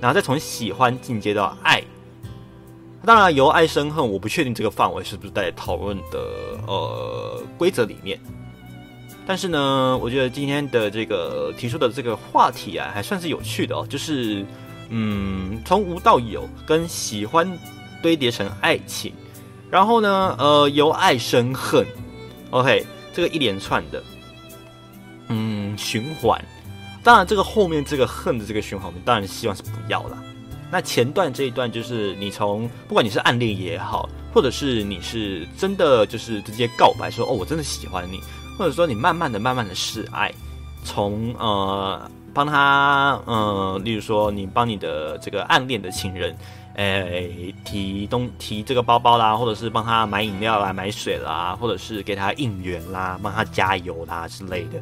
[0.03, 1.83] 然后再从喜欢进阶到爱。
[3.05, 6.21] 当然，由爱生恨，我不确定这个范围是不是在讨论的
[6.67, 8.21] 呃规则里面。
[9.27, 13.87] 但是呢，我觉得今天的这个提出的这个话题啊，还算是有趣的哦。
[13.89, 14.45] 就是，
[14.89, 17.51] 嗯，从无到有，跟喜欢
[18.03, 19.13] 堆叠成爱情，
[19.71, 21.87] 然后呢，呃，由爱生恨
[22.51, 22.85] ，OK，
[23.15, 24.03] 这个一连串的，
[25.29, 26.43] 嗯，循环。
[27.03, 30.19] 当然，这个后面这个恨的这个循环，我们当然希望是不要了。
[30.71, 38.21] 那前段这一段，就是你从不管你是暗恋也好，或者是你是真的就是直接告白说，哦，我真的喜欢你。
[38.59, 40.31] 或者说，你慢慢的、慢慢的示爱，
[40.85, 46.37] 从呃帮他呃，例如说，你帮你的这个暗恋的情人，
[46.75, 54.79] 诶提东提这个包包啦，或者是帮他买饮料啦、买水啦，或者是给他应援啦、帮他加油啦之类的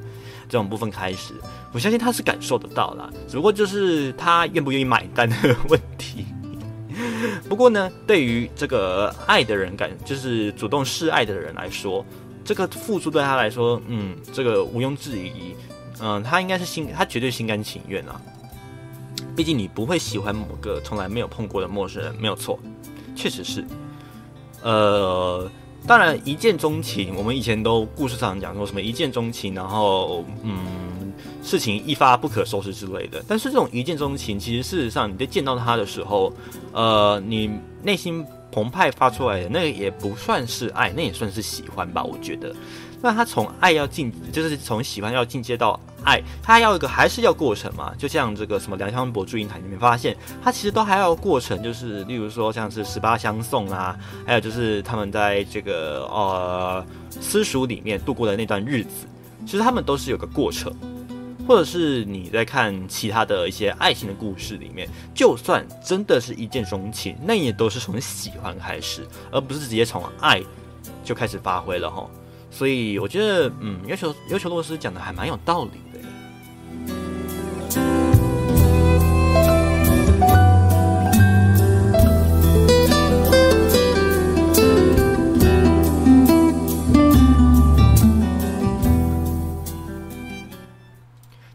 [0.49, 1.35] 这种部分开始，
[1.73, 6.25] 我相信他是感受得到啦，只不过就是他愿不愿意买单的问题。
[7.49, 12.05] 不过呢，对于这个爱的人感，就是主动示爱的人来说。
[12.45, 15.55] 这个付出对他来说，嗯，这个毋庸置疑，
[16.01, 18.19] 嗯，他应该是心，他绝对心甘情愿啊。
[19.37, 22.59] 毕竟你不会喜欢某个从来没有碰过的陌生人，没有错，
[23.15, 23.63] 确实是。
[24.63, 25.47] 呃，
[25.89, 31.13] 当然一见钟情，我们以前都故事上讲说什么一见钟情，然后嗯，
[31.43, 33.25] 事情一发不可收拾之类的。
[33.27, 36.31] 但是这种一见钟情，其实事实上你在见到他的时候，
[36.73, 37.51] 呃，你
[37.83, 38.25] 内心。
[38.51, 42.53] 澎湃发出来的那个也不算是爱，那也算是喜欢吧，我觉得。
[43.01, 47.95] 那他从爱要进，就是从喜欢要进阶到爱，他要一个还是要过程嘛？
[47.97, 56.85] 就像这个什么梁香伯祝英台里面发现，他其实都还要过程，就是例如说像是十八相送啊，还有就是他们在这个呃
[57.21, 59.07] 私塾里面度过的那段日子，
[59.47, 60.73] 其实他们都是有个过程。
[61.47, 70.43] 或者是你在看其他的一些爱情的故事里面，就算真的是一见钟情，那也都是从喜欢开始，而不是直接从爱
[71.03, 72.07] 就开始发挥了哈。
[72.51, 75.99] 所以我觉得，嗯，要求要求洛斯讲的还蛮有道理的。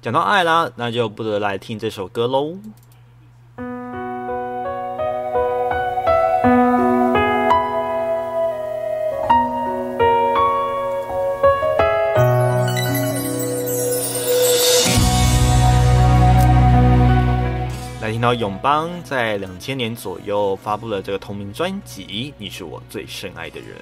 [0.02, 2.58] 讲到爱啦，那就不得来听这首歌喽。
[18.14, 23.76] 听到永邦在两千年左右发布了这个同名专辑《你是我最深爱的人》。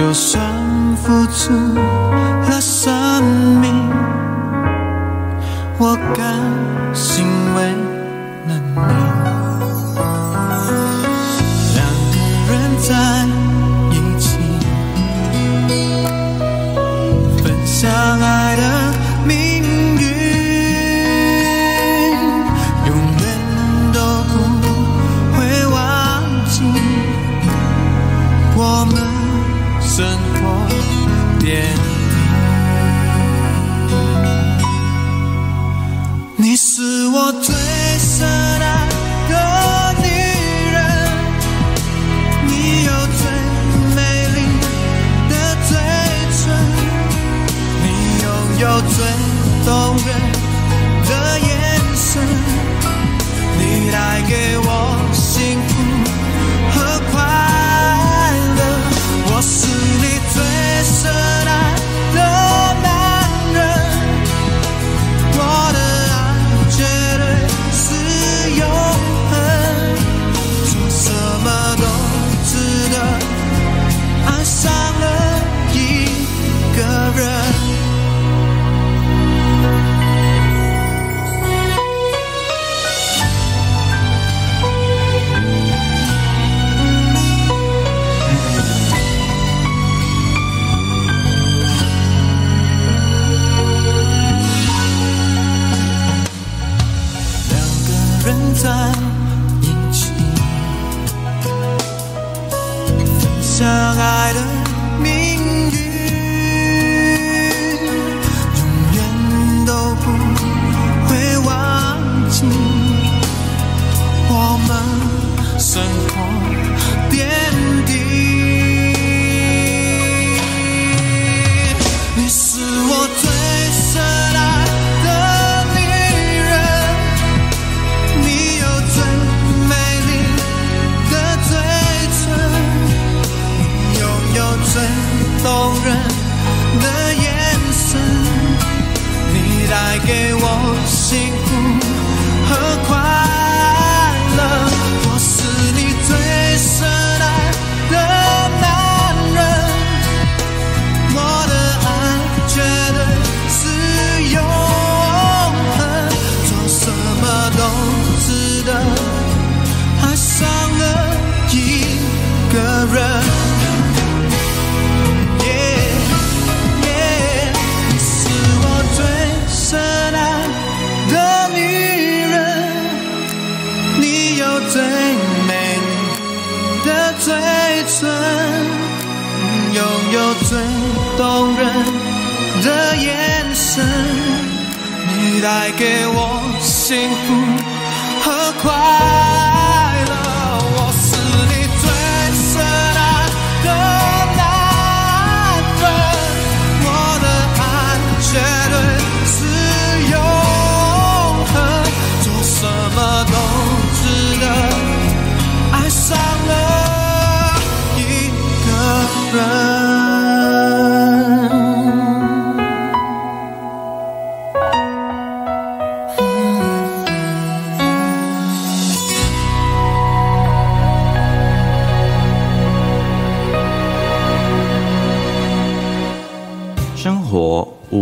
[0.00, 0.40] 就算
[0.96, 3.22] 付出了生
[3.60, 3.70] 命
[5.78, 6.40] 我甘
[6.94, 7.09] 心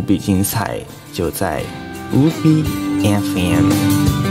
[0.09, 0.81] 比精彩，
[1.13, 1.63] 就在
[2.15, 2.65] 无比
[3.03, 4.28] FM。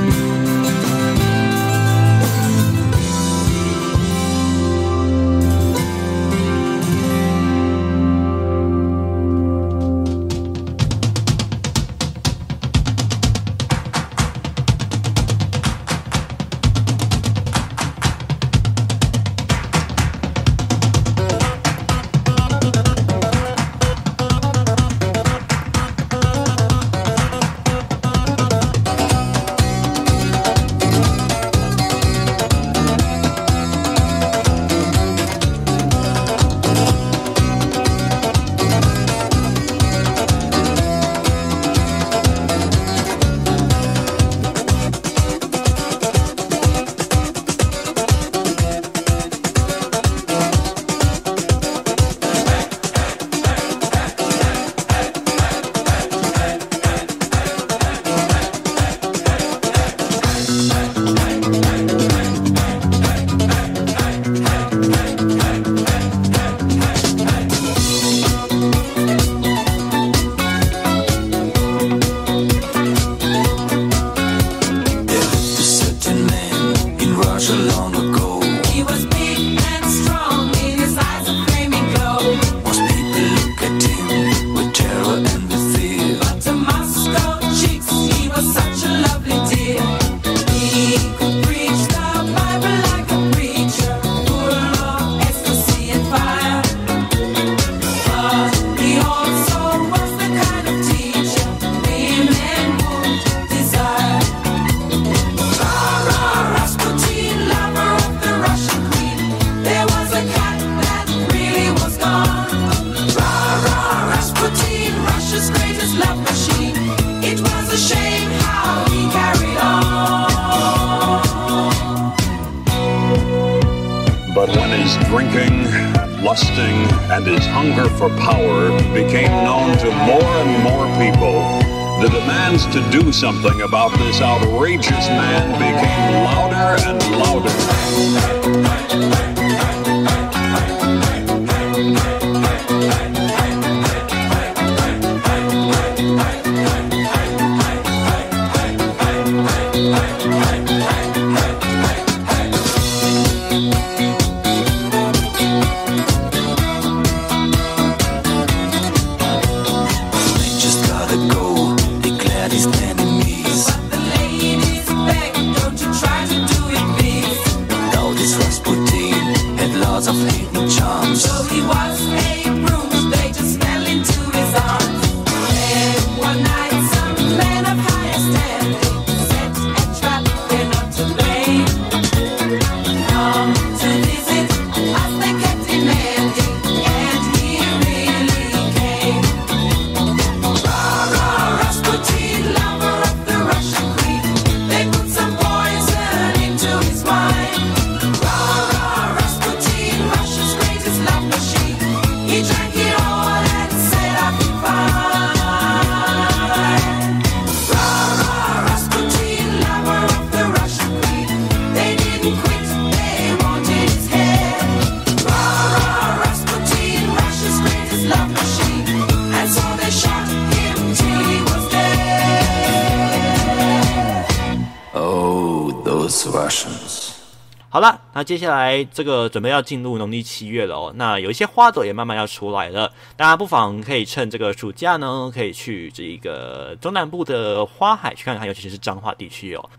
[227.69, 239.69] 好了，那接下来这个准备要进入农历七月了哦，那有一些花朵也慢慢要出来了，大家不妨可以趁这个暑假呢，可以去这个中南部的花海去看看，尤其是彰化地区哦。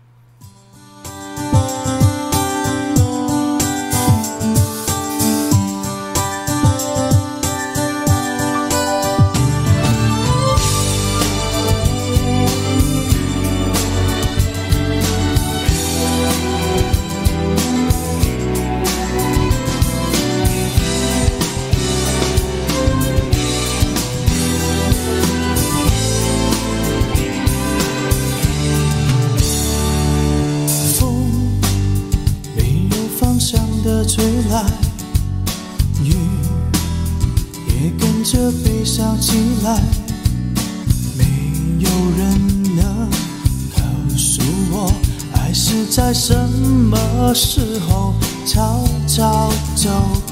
[45.99, 48.13] 在什么时候
[48.45, 49.89] 悄悄走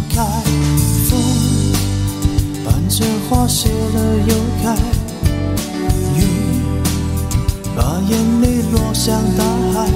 [0.09, 0.23] 开。
[1.09, 1.19] 风
[2.63, 4.77] 伴着花谢了又开，
[6.15, 6.23] 雨
[7.75, 9.43] 把眼泪落向大
[9.73, 9.89] 海。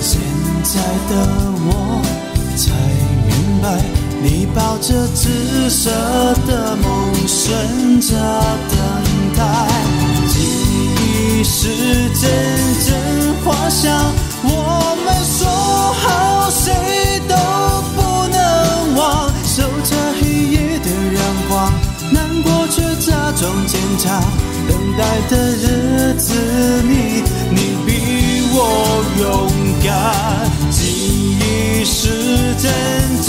[0.00, 0.18] 现
[0.64, 0.80] 在
[1.10, 1.12] 的
[1.66, 2.02] 我
[2.56, 2.72] 才
[3.28, 3.78] 明白，
[4.22, 5.90] 你抱着紫色
[6.46, 8.16] 的梦，顺着
[8.70, 8.78] 等
[9.36, 9.68] 待。
[10.26, 10.40] 记
[11.04, 11.68] 忆是
[12.18, 12.24] 阵
[12.86, 12.88] 阵
[13.44, 13.94] 花香，
[14.48, 15.46] 我们说
[15.92, 17.34] 好谁都
[17.94, 18.36] 不能
[18.96, 19.28] 忘。
[19.44, 21.72] 守着黑夜的阳光，
[22.12, 24.22] 难过却假装坚强。
[24.68, 26.34] 等待的日子
[26.82, 27.88] 里，你比
[28.52, 28.56] 我
[29.20, 29.24] 勇
[29.82, 29.88] 敢。
[30.70, 32.70] 记忆是阵
[33.22, 33.28] 阵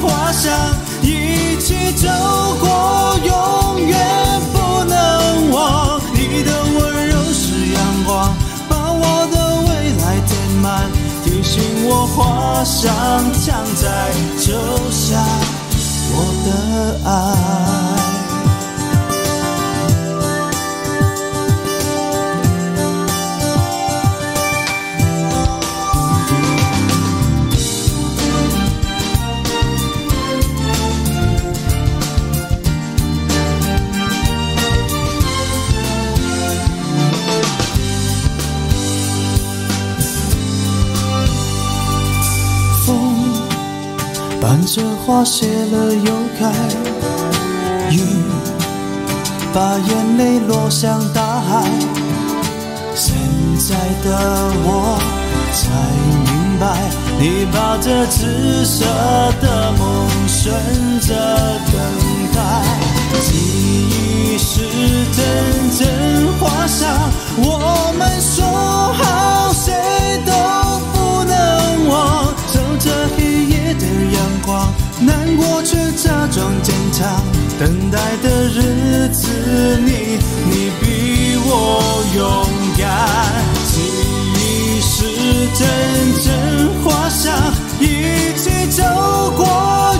[0.00, 0.50] 花香，
[1.02, 2.08] 一起走
[2.60, 2.66] 过，
[12.64, 12.94] 想
[13.32, 14.52] 藏在脚
[14.90, 15.18] 下，
[16.14, 17.81] 我的爱。
[44.64, 46.52] 着花谢了又开，
[47.90, 48.00] 雨
[49.52, 51.64] 把眼泪落向大海。
[52.94, 53.14] 现
[53.58, 54.98] 在的我
[55.52, 55.60] 才
[56.24, 56.64] 明白，
[57.18, 58.84] 你抱着紫色
[59.40, 60.52] 的梦，顺
[61.00, 61.14] 着
[61.72, 61.74] 等
[62.34, 62.40] 待。
[63.22, 63.30] 记
[63.88, 64.60] 忆是
[65.12, 65.20] 阵
[65.78, 65.80] 阵
[66.38, 66.88] 花香，
[67.38, 68.44] 我们说
[68.94, 69.72] 好谁
[70.24, 70.32] 都
[70.92, 71.92] 不能忘。
[74.12, 77.22] 阳光，难过却假装坚强。
[77.58, 79.28] 等待的日子
[79.76, 80.18] 里，
[80.50, 82.20] 你比我勇
[82.78, 82.82] 敢。
[83.68, 83.72] 记
[84.34, 85.04] 忆是
[85.54, 85.60] 阵
[86.24, 86.26] 阵
[86.82, 87.32] 花香，
[87.78, 87.82] 一
[88.36, 88.82] 起走
[89.36, 89.40] 过，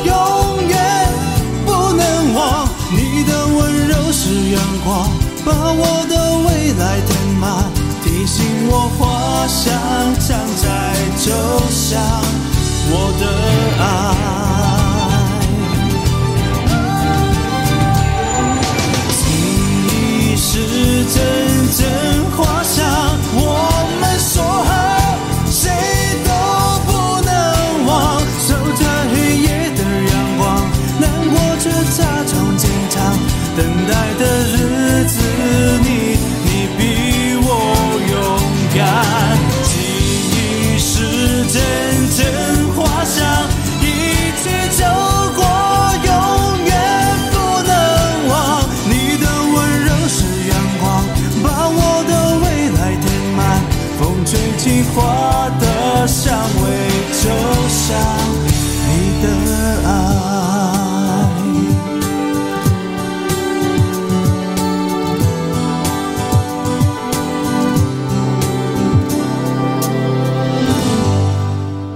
[0.04, 0.74] 永远
[1.64, 2.68] 不能忘。
[2.90, 5.08] 你的温柔是阳光，
[5.44, 6.14] 把我的
[6.46, 7.10] 未来填
[7.40, 7.70] 满，
[8.04, 9.72] 提醒我花香
[10.18, 10.66] 常在，
[11.18, 11.30] 就
[11.70, 12.00] 像
[12.90, 13.24] 我的
[13.78, 13.82] 爱。
[19.10, 19.20] 请
[19.86, 20.50] 你是
[21.14, 21.16] 真
[21.76, 21.80] 正
[57.92, 58.90] 你
[59.22, 59.26] 的
[59.88, 59.90] 爱。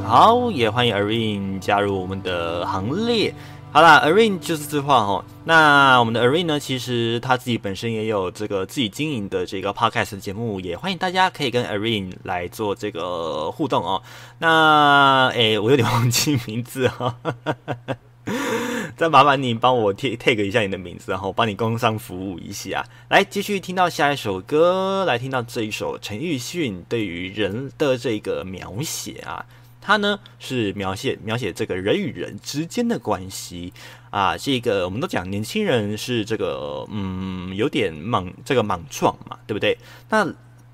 [0.07, 1.46] 好，也欢迎 Ari。
[1.67, 3.35] 加入我们的行列。
[3.73, 5.23] 好啦 a r i n 就是这话哦。
[5.45, 14.01] 那我们的 Arin 呢，其实他自己本身也有这个自己经营的这个 Podcast 节目，也欢迎大家可以跟 Arin 来做这个互动哦。
[14.39, 17.35] 那诶，我有点忘记名字哈、哦。
[18.97, 22.83] 再麻烦你帮我 take take 一下你的名字，然后帮你工商服务一下。
[23.11, 29.45] 来，继续听到下一首歌，来听到这一首陈奕迅对于人的这个描写啊，
[29.87, 33.73] 他呢是描写描写这个人与人之间的关系
[34.11, 34.37] 啊。
[34.37, 39.79] 这个我们都讲年轻人是这个嗯有点莽这个莽撞嘛，对不对？
[40.09, 40.27] 那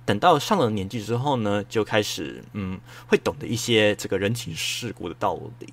[0.06, 5.68] 等到上了年纪之后呢，就开始嗯会懂得一些这个人情世故的道理。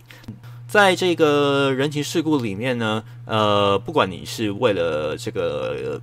[0.68, 6.02] 在这个人情世故里面呢，呃，不管你是为了这个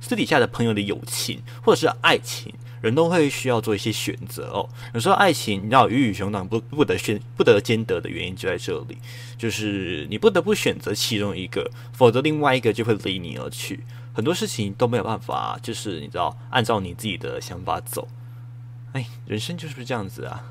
[0.00, 2.52] 私底下的朋友的友情，或者是爱情，
[2.82, 4.68] 人都会需要做一些选择哦。
[4.92, 8.98] 有时候爱情，你知道鱼与熊掌不不得选不得兼得的原因就在这里，
[9.38, 13.84] 就是你不得不选择其中一个，否则另外一个就会离你而去。
[14.12, 18.06] 很多事情都没有办法，就是你知道按照你自己的想法走。
[18.92, 20.44] 哎，人生就是这样子啊。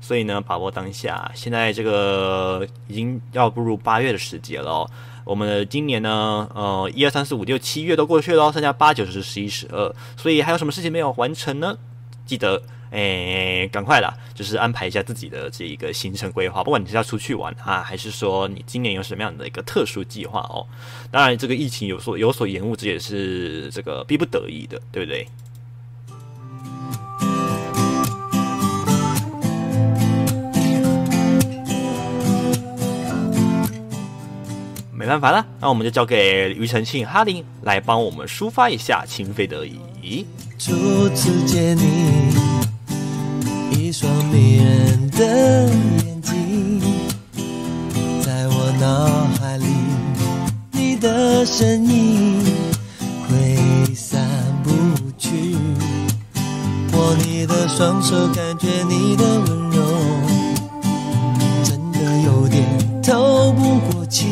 [0.00, 1.30] 所以呢，把握当下。
[1.32, 4.90] 现在这个已经要步入八月的时节了、哦，
[5.24, 11.76] 我们的今年呢，呃，一二三四五六七月都过去了、剩下八九十十一十二，所以还有什么事情没有完成呢？
[12.24, 16.62] 记得，诶，赶快啦，就是安排一下自己的这一个行程规划。
[16.62, 20.66] 不管你是要出去玩啊，还是说你今年有什么样的一个特殊计划哦。
[21.10, 25.26] 当然，这个疫情有所有所延误，这也是这个逼不得已的，对不对？
[35.02, 40.24] 没办法了，那我们就交给庾澄庆、哈林来帮我们抒发一下情非得已。
[40.56, 41.82] 初次见你，
[43.72, 45.68] 一双迷人的
[46.04, 46.80] 眼睛，
[48.22, 49.66] 在我脑海里，
[50.70, 52.44] 你的身影
[53.28, 54.24] 挥散
[54.62, 54.70] 不
[55.18, 55.56] 去。
[56.92, 59.82] 握你的双手，感觉你的温柔，
[61.64, 64.31] 真的有点透不过气。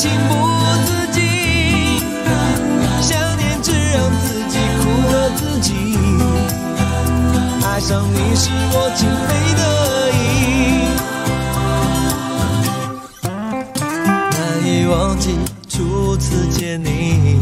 [0.00, 0.32] 情不
[0.86, 1.20] 自禁，
[3.02, 4.82] 想念只让自己苦
[5.12, 5.68] 了自己。
[7.66, 9.62] 爱上你是我情非得
[10.16, 10.18] 已，
[14.32, 15.36] 难以忘记
[15.68, 17.38] 初次见你，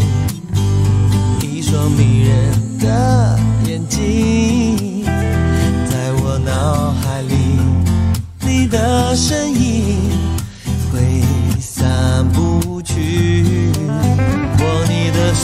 [1.40, 3.38] 一双迷人的
[3.68, 3.98] 眼睛，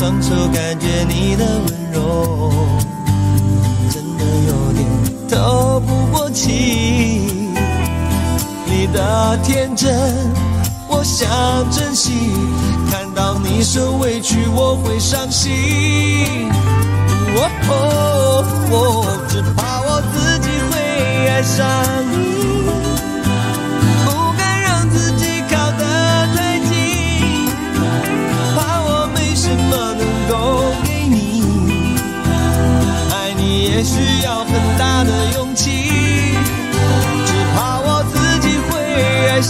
[0.04, 2.52] 双手，感觉你的温柔，
[3.90, 4.86] 真的有点
[5.30, 6.50] 透不过气。
[8.66, 9.90] 你的天真，
[10.88, 11.26] 我想
[11.70, 12.12] 珍惜。
[12.90, 15.50] 看到你受委屈，我会伤心。
[17.36, 19.03] 哦哦哦，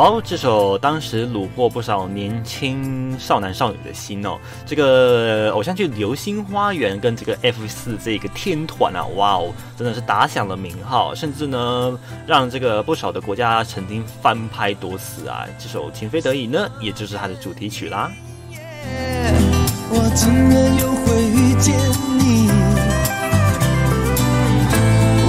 [0.00, 4.38] 好，这首当时虏获不少年轻少男少女的心哦。
[4.64, 15.44] 这个偶像剧《流星花园》跟这个 F 四这个天团啊，哇哦，真的是打响了名号，甚至呢，让这个不少的国家曾经翻拍多次啊。
[15.58, 18.10] 这首《情非得已》呢，也就是它的主题曲啦。
[19.90, 21.76] 我竟然又会遇见
[22.16, 22.48] 你，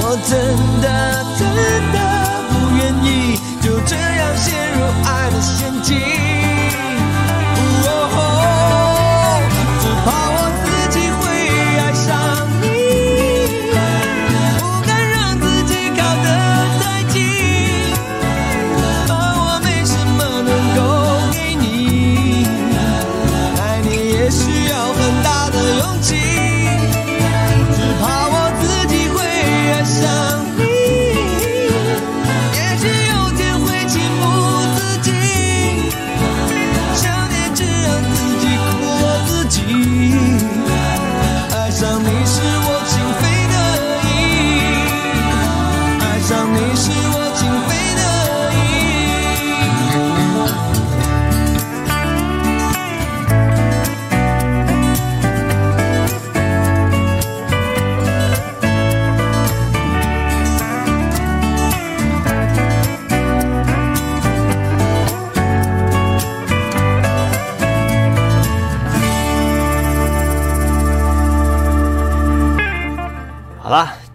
[0.01, 0.31] 我真
[0.81, 0.87] 的
[1.37, 1.43] 真
[3.85, 6.30] 这样陷入爱的陷阱。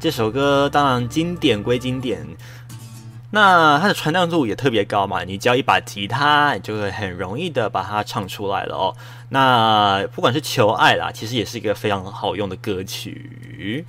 [0.07, 2.24] 这首歌当然经典归经典，
[3.32, 8.94] 那它的传唱度也特别高嘛，你只要一把吉他，你就会很容易的把它唱出来了哦。
[9.30, 13.84] 那不管是求爱啦，其实也是一个非常好用的歌曲。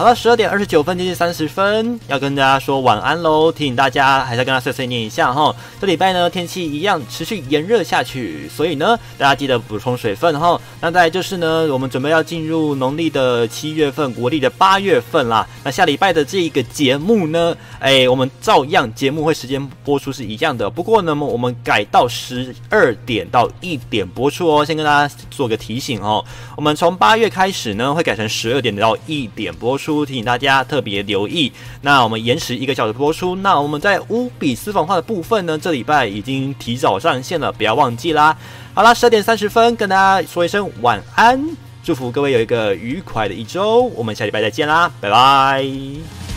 [0.00, 3.52] 好了，十二点二十九分，接近三十分，要跟大家说晚安喽。
[3.52, 5.54] 提醒大家，还是要跟大家碎碎念一下哈。
[5.78, 10.58] 这礼拜呢，天气一样持续炎热下去，所以呢，大家记得补充水分哈。
[10.80, 15.46] 那再就是呢，我们准备要进入农历的七月份，国历的八月份啦。
[15.62, 24.64] 那下礼拜的这一个节目呢，哎，我们照样节目会时间播出是一样的，不过呢，我们改到十二点到一点播出哦。
[24.64, 26.24] 先跟大家做个提醒哦，
[26.56, 30.06] 我们从八月开始呢，会改成十二点到一点播出出。
[30.06, 31.52] 提醒大家特别留意。
[31.82, 33.34] 那我们延迟一个小时播出。
[33.36, 38.36] 那我们在五笔私房话的部分呢，这礼拜已经提早上线了，不要忘记啦。
[38.72, 41.44] 好啦，十二点三十分，跟大家说一声晚安，
[41.82, 43.82] 祝福各位有一个愉快的一周。
[43.96, 46.29] 我们下礼拜再见啦，拜拜。